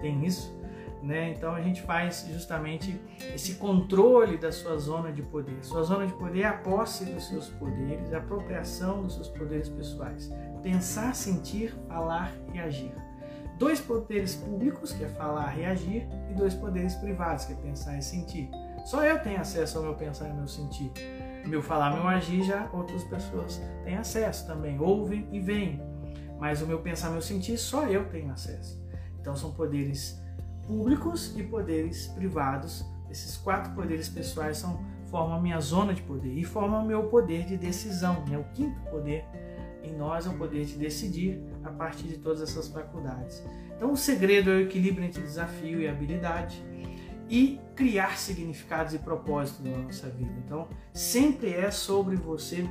tem 0.00 0.24
isso. 0.24 0.61
Né? 1.02 1.30
Então 1.30 1.52
a 1.52 1.60
gente 1.60 1.82
faz 1.82 2.26
justamente 2.32 3.00
esse 3.34 3.54
controle 3.54 4.36
da 4.38 4.52
sua 4.52 4.76
zona 4.78 5.10
de 5.10 5.20
poder. 5.20 5.58
Sua 5.62 5.82
zona 5.82 6.06
de 6.06 6.12
poder 6.12 6.42
é 6.42 6.46
a 6.46 6.52
posse 6.52 7.04
dos 7.04 7.26
seus 7.26 7.48
poderes, 7.48 8.12
a 8.12 8.18
apropriação 8.18 9.02
dos 9.02 9.14
seus 9.14 9.28
poderes 9.28 9.68
pessoais. 9.68 10.30
Pensar, 10.62 11.12
sentir, 11.14 11.74
falar 11.88 12.32
e 12.54 12.60
agir. 12.60 12.94
Dois 13.58 13.80
poderes 13.80 14.36
públicos, 14.36 14.92
que 14.92 15.02
é 15.02 15.08
falar 15.08 15.58
e 15.58 15.64
agir, 15.64 16.06
e 16.30 16.34
dois 16.34 16.54
poderes 16.54 16.94
privados, 16.94 17.46
que 17.46 17.52
é 17.52 17.56
pensar 17.56 17.98
e 17.98 18.02
sentir. 18.02 18.48
Só 18.84 19.04
eu 19.04 19.20
tenho 19.20 19.40
acesso 19.40 19.78
ao 19.78 19.84
meu 19.84 19.94
pensar 19.94 20.28
e 20.28 20.32
meu 20.32 20.46
sentir. 20.46 20.92
Meu 21.46 21.60
falar, 21.60 21.94
meu 21.94 22.06
agir, 22.06 22.44
já 22.44 22.68
outras 22.72 23.02
pessoas 23.04 23.60
têm 23.84 23.96
acesso 23.96 24.46
também, 24.46 24.78
ouvem 24.80 25.28
e 25.32 25.40
veem. 25.40 25.82
Mas 26.38 26.62
o 26.62 26.66
meu 26.66 26.78
pensar, 26.80 27.10
meu 27.10 27.22
sentir, 27.22 27.58
só 27.58 27.86
eu 27.86 28.08
tenho 28.08 28.30
acesso. 28.32 28.80
Então 29.20 29.34
são 29.36 29.52
poderes 29.52 30.21
públicos 30.66 31.34
e 31.36 31.42
poderes 31.42 32.06
privados. 32.08 32.84
Esses 33.10 33.36
quatro 33.36 33.74
poderes 33.74 34.08
pessoais 34.08 34.56
são, 34.56 34.82
formam 35.06 35.36
a 35.36 35.40
minha 35.40 35.60
zona 35.60 35.92
de 35.92 36.02
poder 36.02 36.32
e 36.32 36.44
formam 36.44 36.82
o 36.82 36.86
meu 36.86 37.04
poder 37.04 37.44
de 37.44 37.56
decisão. 37.56 38.24
Né? 38.26 38.38
O 38.38 38.44
quinto 38.54 38.80
poder 38.90 39.24
em 39.82 39.94
nós 39.96 40.26
é 40.26 40.30
o 40.30 40.34
poder 40.34 40.64
de 40.64 40.76
decidir 40.76 41.42
a 41.64 41.70
partir 41.70 42.04
de 42.04 42.18
todas 42.18 42.40
essas 42.40 42.68
faculdades. 42.68 43.42
Então 43.76 43.92
o 43.92 43.96
segredo 43.96 44.50
é 44.50 44.54
o 44.54 44.60
equilíbrio 44.60 45.04
entre 45.04 45.22
desafio 45.22 45.80
e 45.80 45.88
habilidade 45.88 46.62
e 47.28 47.60
criar 47.74 48.18
significados 48.18 48.94
e 48.94 48.98
propósitos 48.98 49.64
na 49.64 49.76
nossa 49.78 50.08
vida. 50.08 50.32
Então 50.44 50.68
sempre 50.92 51.52
é 51.52 51.70
sobre 51.70 52.16
você 52.16 52.66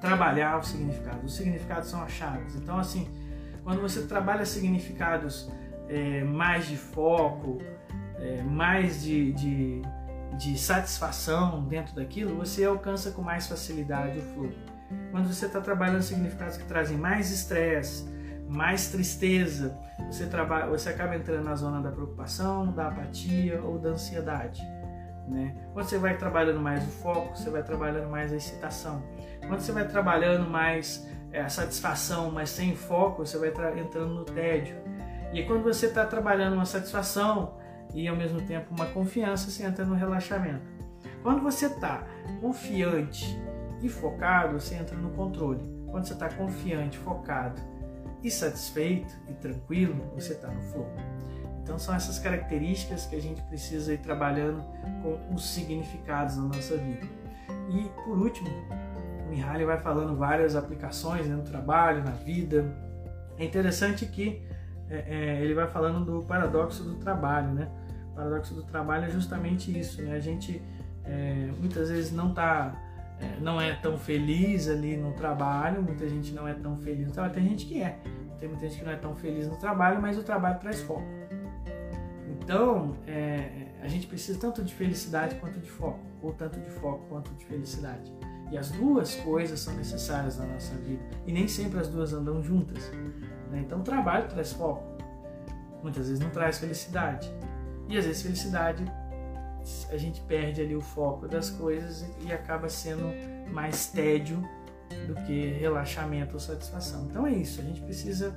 trabalhar 0.00 0.58
os 0.60 0.68
significados. 0.68 1.24
Os 1.24 1.36
significados 1.36 1.88
são 1.88 2.02
as 2.02 2.12
chaves. 2.12 2.54
Então 2.54 2.78
assim, 2.78 3.08
quando 3.64 3.80
você 3.80 4.02
trabalha 4.02 4.44
significados 4.44 5.50
é, 5.88 6.24
mais 6.24 6.66
de 6.66 6.76
foco, 6.76 7.58
é, 8.18 8.42
mais 8.42 9.02
de, 9.02 9.32
de, 9.32 9.82
de, 10.38 10.58
satisfação 10.58 11.64
dentro 11.64 11.94
daquilo, 11.94 12.36
você 12.36 12.64
alcança 12.64 13.10
com 13.10 13.22
mais 13.22 13.46
facilidade 13.46 14.18
o 14.18 14.22
flow. 14.22 14.50
Quando 15.10 15.32
você 15.32 15.46
está 15.46 15.60
trabalhando 15.60 16.02
significados 16.02 16.56
que 16.56 16.64
trazem 16.64 16.96
mais 16.96 17.30
estresse, 17.30 18.08
mais 18.48 18.88
tristeza, 18.88 19.76
você, 20.06 20.26
trabalha, 20.26 20.66
você 20.66 20.88
acaba 20.88 21.16
entrando 21.16 21.44
na 21.44 21.54
zona 21.54 21.80
da 21.80 21.90
preocupação, 21.90 22.72
da 22.72 22.88
apatia 22.88 23.60
ou 23.62 23.78
da 23.78 23.90
ansiedade. 23.90 24.62
Né? 25.28 25.56
Quando 25.72 25.86
você 25.86 25.98
vai 25.98 26.16
trabalhando 26.16 26.60
mais 26.60 26.84
o 26.84 26.90
foco, 26.90 27.36
você 27.36 27.50
vai 27.50 27.62
trabalhando 27.62 28.08
mais 28.08 28.32
a 28.32 28.36
excitação. 28.36 29.02
Quando 29.46 29.60
você 29.60 29.72
vai 29.72 29.86
trabalhando 29.86 30.48
mais 30.48 31.08
é, 31.32 31.40
a 31.40 31.48
satisfação, 31.48 32.30
mas 32.30 32.50
sem 32.50 32.76
foco, 32.76 33.26
você 33.26 33.36
vai 33.38 33.48
entrando 33.78 34.14
no 34.14 34.24
tédio. 34.24 34.76
E 35.36 35.42
quando 35.42 35.64
você 35.64 35.84
está 35.84 36.06
trabalhando 36.06 36.54
uma 36.54 36.64
satisfação 36.64 37.58
e 37.92 38.08
ao 38.08 38.16
mesmo 38.16 38.40
tempo 38.40 38.74
uma 38.74 38.86
confiança, 38.86 39.50
você 39.50 39.64
entra 39.64 39.84
no 39.84 39.94
relaxamento. 39.94 40.64
Quando 41.22 41.42
você 41.42 41.66
está 41.66 42.06
confiante 42.40 43.38
e 43.82 43.88
focado, 43.90 44.58
você 44.58 44.76
entra 44.76 44.96
no 44.96 45.10
controle. 45.10 45.60
Quando 45.90 46.06
você 46.06 46.14
está 46.14 46.30
confiante, 46.30 46.96
focado 46.96 47.60
e 48.22 48.30
satisfeito 48.30 49.14
e 49.28 49.34
tranquilo, 49.34 50.10
você 50.14 50.32
está 50.32 50.48
no 50.48 50.62
flow. 50.62 50.90
Então 51.62 51.78
são 51.78 51.94
essas 51.94 52.18
características 52.18 53.04
que 53.04 53.14
a 53.14 53.20
gente 53.20 53.42
precisa 53.42 53.92
ir 53.92 53.98
trabalhando 53.98 54.64
com 55.02 55.34
os 55.34 55.46
significados 55.46 56.38
na 56.38 56.44
nossa 56.44 56.78
vida. 56.78 57.06
E 57.68 57.90
por 58.06 58.16
último, 58.16 58.48
o 59.26 59.28
Mihaly 59.28 59.66
vai 59.66 59.78
falando 59.80 60.16
várias 60.16 60.56
aplicações 60.56 61.26
né, 61.26 61.36
no 61.36 61.42
trabalho, 61.42 62.02
na 62.02 62.12
vida. 62.12 62.74
É 63.36 63.44
interessante 63.44 64.06
que 64.06 64.55
é, 64.88 65.04
é, 65.08 65.42
ele 65.42 65.54
vai 65.54 65.66
falando 65.66 66.04
do 66.04 66.22
paradoxo 66.22 66.82
do 66.84 66.94
trabalho, 66.94 67.52
né? 67.52 67.68
O 68.12 68.16
paradoxo 68.16 68.54
do 68.54 68.62
trabalho 68.62 69.06
é 69.06 69.10
justamente 69.10 69.76
isso, 69.76 70.02
né? 70.02 70.14
A 70.14 70.20
gente 70.20 70.62
é, 71.04 71.50
muitas 71.58 71.90
vezes 71.90 72.12
não 72.12 72.32
tá, 72.32 72.74
é, 73.20 73.40
não 73.40 73.60
é 73.60 73.74
tão 73.74 73.96
feliz 73.96 74.68
ali 74.68 74.96
no 74.96 75.12
trabalho, 75.12 75.82
muita 75.82 76.08
gente 76.08 76.32
não 76.32 76.46
é 76.46 76.54
tão 76.54 76.76
feliz 76.76 77.06
no 77.06 77.12
trabalho, 77.12 77.34
tem 77.34 77.48
gente 77.48 77.66
que 77.66 77.82
é, 77.82 77.98
tem 78.38 78.48
muita 78.48 78.68
gente 78.68 78.78
que 78.78 78.84
não 78.84 78.92
é 78.92 78.96
tão 78.96 79.14
feliz 79.14 79.48
no 79.48 79.56
trabalho, 79.56 80.00
mas 80.00 80.18
o 80.18 80.22
trabalho 80.22 80.58
traz 80.58 80.80
foco. 80.82 81.04
Então, 82.28 82.96
é, 83.06 83.66
a 83.82 83.88
gente 83.88 84.06
precisa 84.06 84.38
tanto 84.38 84.62
de 84.62 84.72
felicidade 84.74 85.34
quanto 85.36 85.58
de 85.58 85.68
foco, 85.68 86.00
ou 86.22 86.32
tanto 86.32 86.60
de 86.60 86.70
foco 86.70 87.04
quanto 87.08 87.32
de 87.34 87.44
felicidade. 87.44 88.12
E 88.50 88.56
as 88.56 88.70
duas 88.70 89.16
coisas 89.16 89.58
são 89.58 89.74
necessárias 89.74 90.38
na 90.38 90.46
nossa 90.46 90.76
vida. 90.76 91.02
E 91.26 91.32
nem 91.32 91.48
sempre 91.48 91.80
as 91.80 91.88
duas 91.88 92.12
andam 92.12 92.40
juntas. 92.42 92.92
Né? 93.50 93.62
Então, 93.64 93.80
o 93.80 93.82
trabalho 93.82 94.28
traz 94.28 94.52
foco. 94.52 94.84
Muitas 95.82 96.08
vezes 96.08 96.22
não 96.22 96.30
traz 96.30 96.58
felicidade. 96.58 97.32
E 97.88 97.96
às 97.96 98.04
vezes, 98.04 98.22
felicidade, 98.22 98.84
a 99.90 99.96
gente 99.96 100.20
perde 100.22 100.60
ali 100.60 100.74
o 100.74 100.80
foco 100.80 101.28
das 101.28 101.50
coisas 101.50 102.04
e 102.24 102.32
acaba 102.32 102.68
sendo 102.68 103.06
mais 103.52 103.88
tédio 103.88 104.42
do 105.06 105.14
que 105.26 105.52
relaxamento 105.52 106.34
ou 106.34 106.40
satisfação. 106.40 107.06
Então, 107.06 107.26
é 107.26 107.32
isso. 107.32 107.60
A 107.60 107.64
gente 107.64 107.80
precisa 107.80 108.34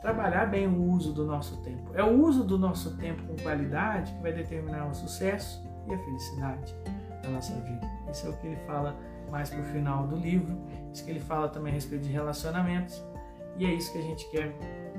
trabalhar 0.00 0.46
bem 0.46 0.66
o 0.66 0.82
uso 0.90 1.12
do 1.12 1.24
nosso 1.24 1.58
tempo. 1.62 1.92
É 1.94 2.02
o 2.02 2.20
uso 2.20 2.42
do 2.44 2.58
nosso 2.58 2.96
tempo 2.96 3.22
com 3.22 3.36
qualidade 3.36 4.12
que 4.12 4.20
vai 4.20 4.32
determinar 4.32 4.86
o 4.86 4.94
sucesso 4.94 5.64
e 5.88 5.94
a 5.94 5.98
felicidade 5.98 6.74
da 7.22 7.30
nossa 7.30 7.54
vida. 7.54 7.88
Isso 8.10 8.26
é 8.26 8.30
o 8.30 8.36
que 8.36 8.48
ele 8.48 8.56
fala 8.66 8.96
mais 9.30 9.48
para 9.48 9.60
o 9.60 9.64
final 9.64 10.06
do 10.06 10.16
livro. 10.16 10.58
Isso 10.92 11.04
que 11.04 11.10
ele 11.10 11.20
fala 11.20 11.48
também 11.48 11.72
a 11.72 11.74
respeito 11.74 12.02
de 12.02 12.10
relacionamentos 12.10 13.02
e 13.56 13.66
é 13.66 13.74
isso 13.74 13.92
que 13.92 13.98
a 13.98 14.02
gente 14.02 14.28
quer 14.30 14.54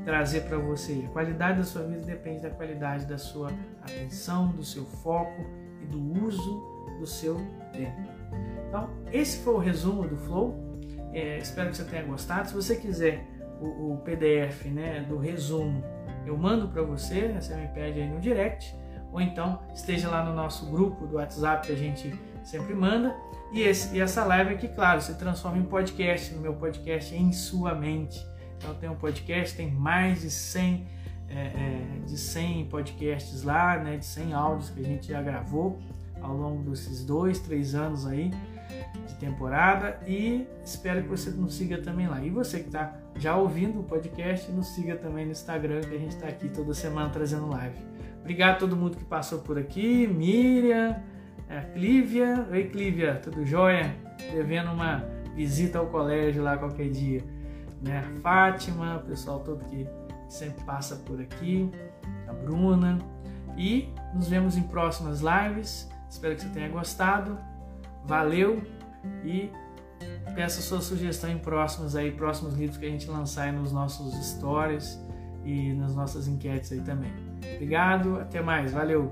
trazer 0.06 0.42
para 0.42 0.58
você. 0.58 1.06
A 1.08 1.12
qualidade 1.12 1.60
da 1.60 1.64
sua 1.64 1.84
vida 1.84 2.02
depende 2.02 2.42
da 2.42 2.50
qualidade 2.50 3.06
da 3.06 3.18
sua 3.18 3.52
atenção, 3.82 4.50
do 4.50 4.64
seu 4.64 4.86
foco 4.86 5.42
e 5.82 5.86
do 5.86 6.26
uso 6.26 6.74
do 7.00 7.08
seu 7.08 7.36
tempo. 7.72 8.02
Então, 8.68 8.90
esse 9.12 9.44
foi 9.44 9.54
o 9.54 9.58
resumo 9.58 10.08
do 10.08 10.18
Flow. 10.18 10.80
É, 11.12 11.38
espero 11.38 11.70
que 11.70 11.78
você 11.78 11.84
tenha 11.84 12.04
gostado. 12.04 12.50
Se 12.50 12.56
você 12.56 12.76
quiser 12.76 13.26
o, 13.60 13.94
o 13.94 13.98
PDF 13.98 14.66
né, 14.66 15.06
do 15.08 15.18
resumo, 15.18 15.84
eu 16.26 16.38
mando 16.38 16.68
para 16.68 16.82
você, 16.82 17.28
né, 17.28 17.42
você 17.42 17.56
me 17.56 17.68
pede 17.68 18.02
aí 18.02 18.10
no 18.10 18.20
direct, 18.20 18.76
ou 19.12 19.22
então 19.22 19.60
esteja 19.74 20.10
lá 20.10 20.24
no 20.24 20.34
nosso 20.34 20.66
grupo 20.72 21.06
do 21.06 21.18
WhatsApp 21.18 21.68
que 21.68 21.74
a 21.74 21.78
gente 21.78 22.14
sempre 22.44 22.74
manda. 22.74 23.16
E, 23.52 23.62
esse, 23.62 23.96
e 23.96 24.02
essa 24.02 24.26
live 24.26 24.56
aqui, 24.56 24.68
claro, 24.68 25.00
se 25.00 25.14
transforma 25.16 25.58
em 25.60 25.64
podcast, 25.64 26.34
no 26.34 26.42
meu 26.42 26.56
podcast 26.56 27.16
em 27.16 27.32
sua 27.32 27.76
mente. 27.76 28.33
Então 28.64 28.74
tem 28.76 28.90
um 28.90 28.96
podcast, 28.96 29.58
tem 29.58 29.70
mais 29.70 30.22
de 30.22 30.30
100, 30.30 30.88
é, 31.28 31.36
é, 31.36 32.06
de 32.06 32.18
100 32.18 32.68
podcasts 32.68 33.44
lá, 33.44 33.78
né, 33.78 33.98
de 33.98 34.06
100 34.06 34.34
áudios 34.34 34.70
que 34.70 34.80
a 34.80 34.84
gente 34.84 35.08
já 35.10 35.22
gravou 35.22 35.78
ao 36.22 36.34
longo 36.34 36.70
desses 36.70 37.04
dois, 37.04 37.40
três 37.40 37.76
anos 37.76 38.08
aí 38.08 38.32
de 39.06 39.16
temporada 39.16 40.00
e 40.08 40.48
espero 40.64 41.04
que 41.04 41.10
você 41.10 41.30
nos 41.32 41.56
siga 41.56 41.78
também 41.80 42.08
lá. 42.08 42.24
E 42.24 42.30
você 42.30 42.62
que 42.62 42.68
está 42.68 42.96
já 43.18 43.36
ouvindo 43.36 43.82
o 43.82 43.84
podcast, 43.84 44.50
nos 44.50 44.68
siga 44.68 44.96
também 44.96 45.26
no 45.26 45.34
Instagram, 45.34 45.82
que 45.82 45.96
a 45.96 46.00
gente 46.00 46.16
está 46.16 46.30
aqui 46.30 46.48
toda 46.48 46.74
semana 46.74 47.10
trazendo 47.10 47.50
live. 47.50 47.76
Obrigado 48.22 48.56
a 48.56 48.60
todo 48.60 48.78
mundo 48.78 48.96
que 48.96 49.04
passou 49.04 49.40
por 49.40 49.58
aqui, 49.58 50.08
Miriam, 50.08 50.96
é, 51.50 51.60
Clívia. 51.74 52.48
Oi, 52.50 52.64
Clívia, 52.70 53.16
tudo 53.16 53.46
jóia? 53.46 53.94
Devendo 54.32 54.72
uma 54.72 55.04
visita 55.36 55.80
ao 55.80 55.88
colégio 55.88 56.42
lá 56.42 56.58
qualquer 56.58 56.90
dia 56.90 57.33
né? 57.84 58.00
A 58.00 58.22
Fátima, 58.22 58.98
o 58.98 59.08
pessoal 59.08 59.40
todo 59.42 59.64
que 59.66 59.88
sempre 60.28 60.64
passa 60.64 60.96
por 60.98 61.20
aqui, 61.22 61.70
a 62.28 62.34
Bruna. 62.34 62.98
E 63.58 63.90
nos 64.14 64.28
vemos 64.28 64.58
em 64.58 64.64
próximas 64.64 65.22
lives. 65.22 65.90
Espero 66.10 66.36
que 66.36 66.42
você 66.42 66.50
tenha 66.50 66.70
gostado. 66.70 67.38
Valeu 68.06 68.62
e 69.24 69.52
peça 70.34 70.62
sua 70.62 70.82
sugestão 70.82 71.30
em 71.30 71.38
próximos 71.38 71.96
aí, 71.96 72.12
próximos 72.12 72.56
livros 72.56 72.78
que 72.78 72.86
a 72.86 72.90
gente 72.90 73.10
lançar 73.10 73.44
aí 73.44 73.52
nos 73.52 73.72
nossos 73.72 74.14
stories 74.26 75.00
e 75.44 75.74
nas 75.74 75.96
nossas 75.96 76.28
enquetes 76.28 76.72
aí 76.72 76.82
também. 76.82 77.14
Obrigado, 77.56 78.20
até 78.20 78.42
mais, 78.42 78.72
valeu. 78.72 79.12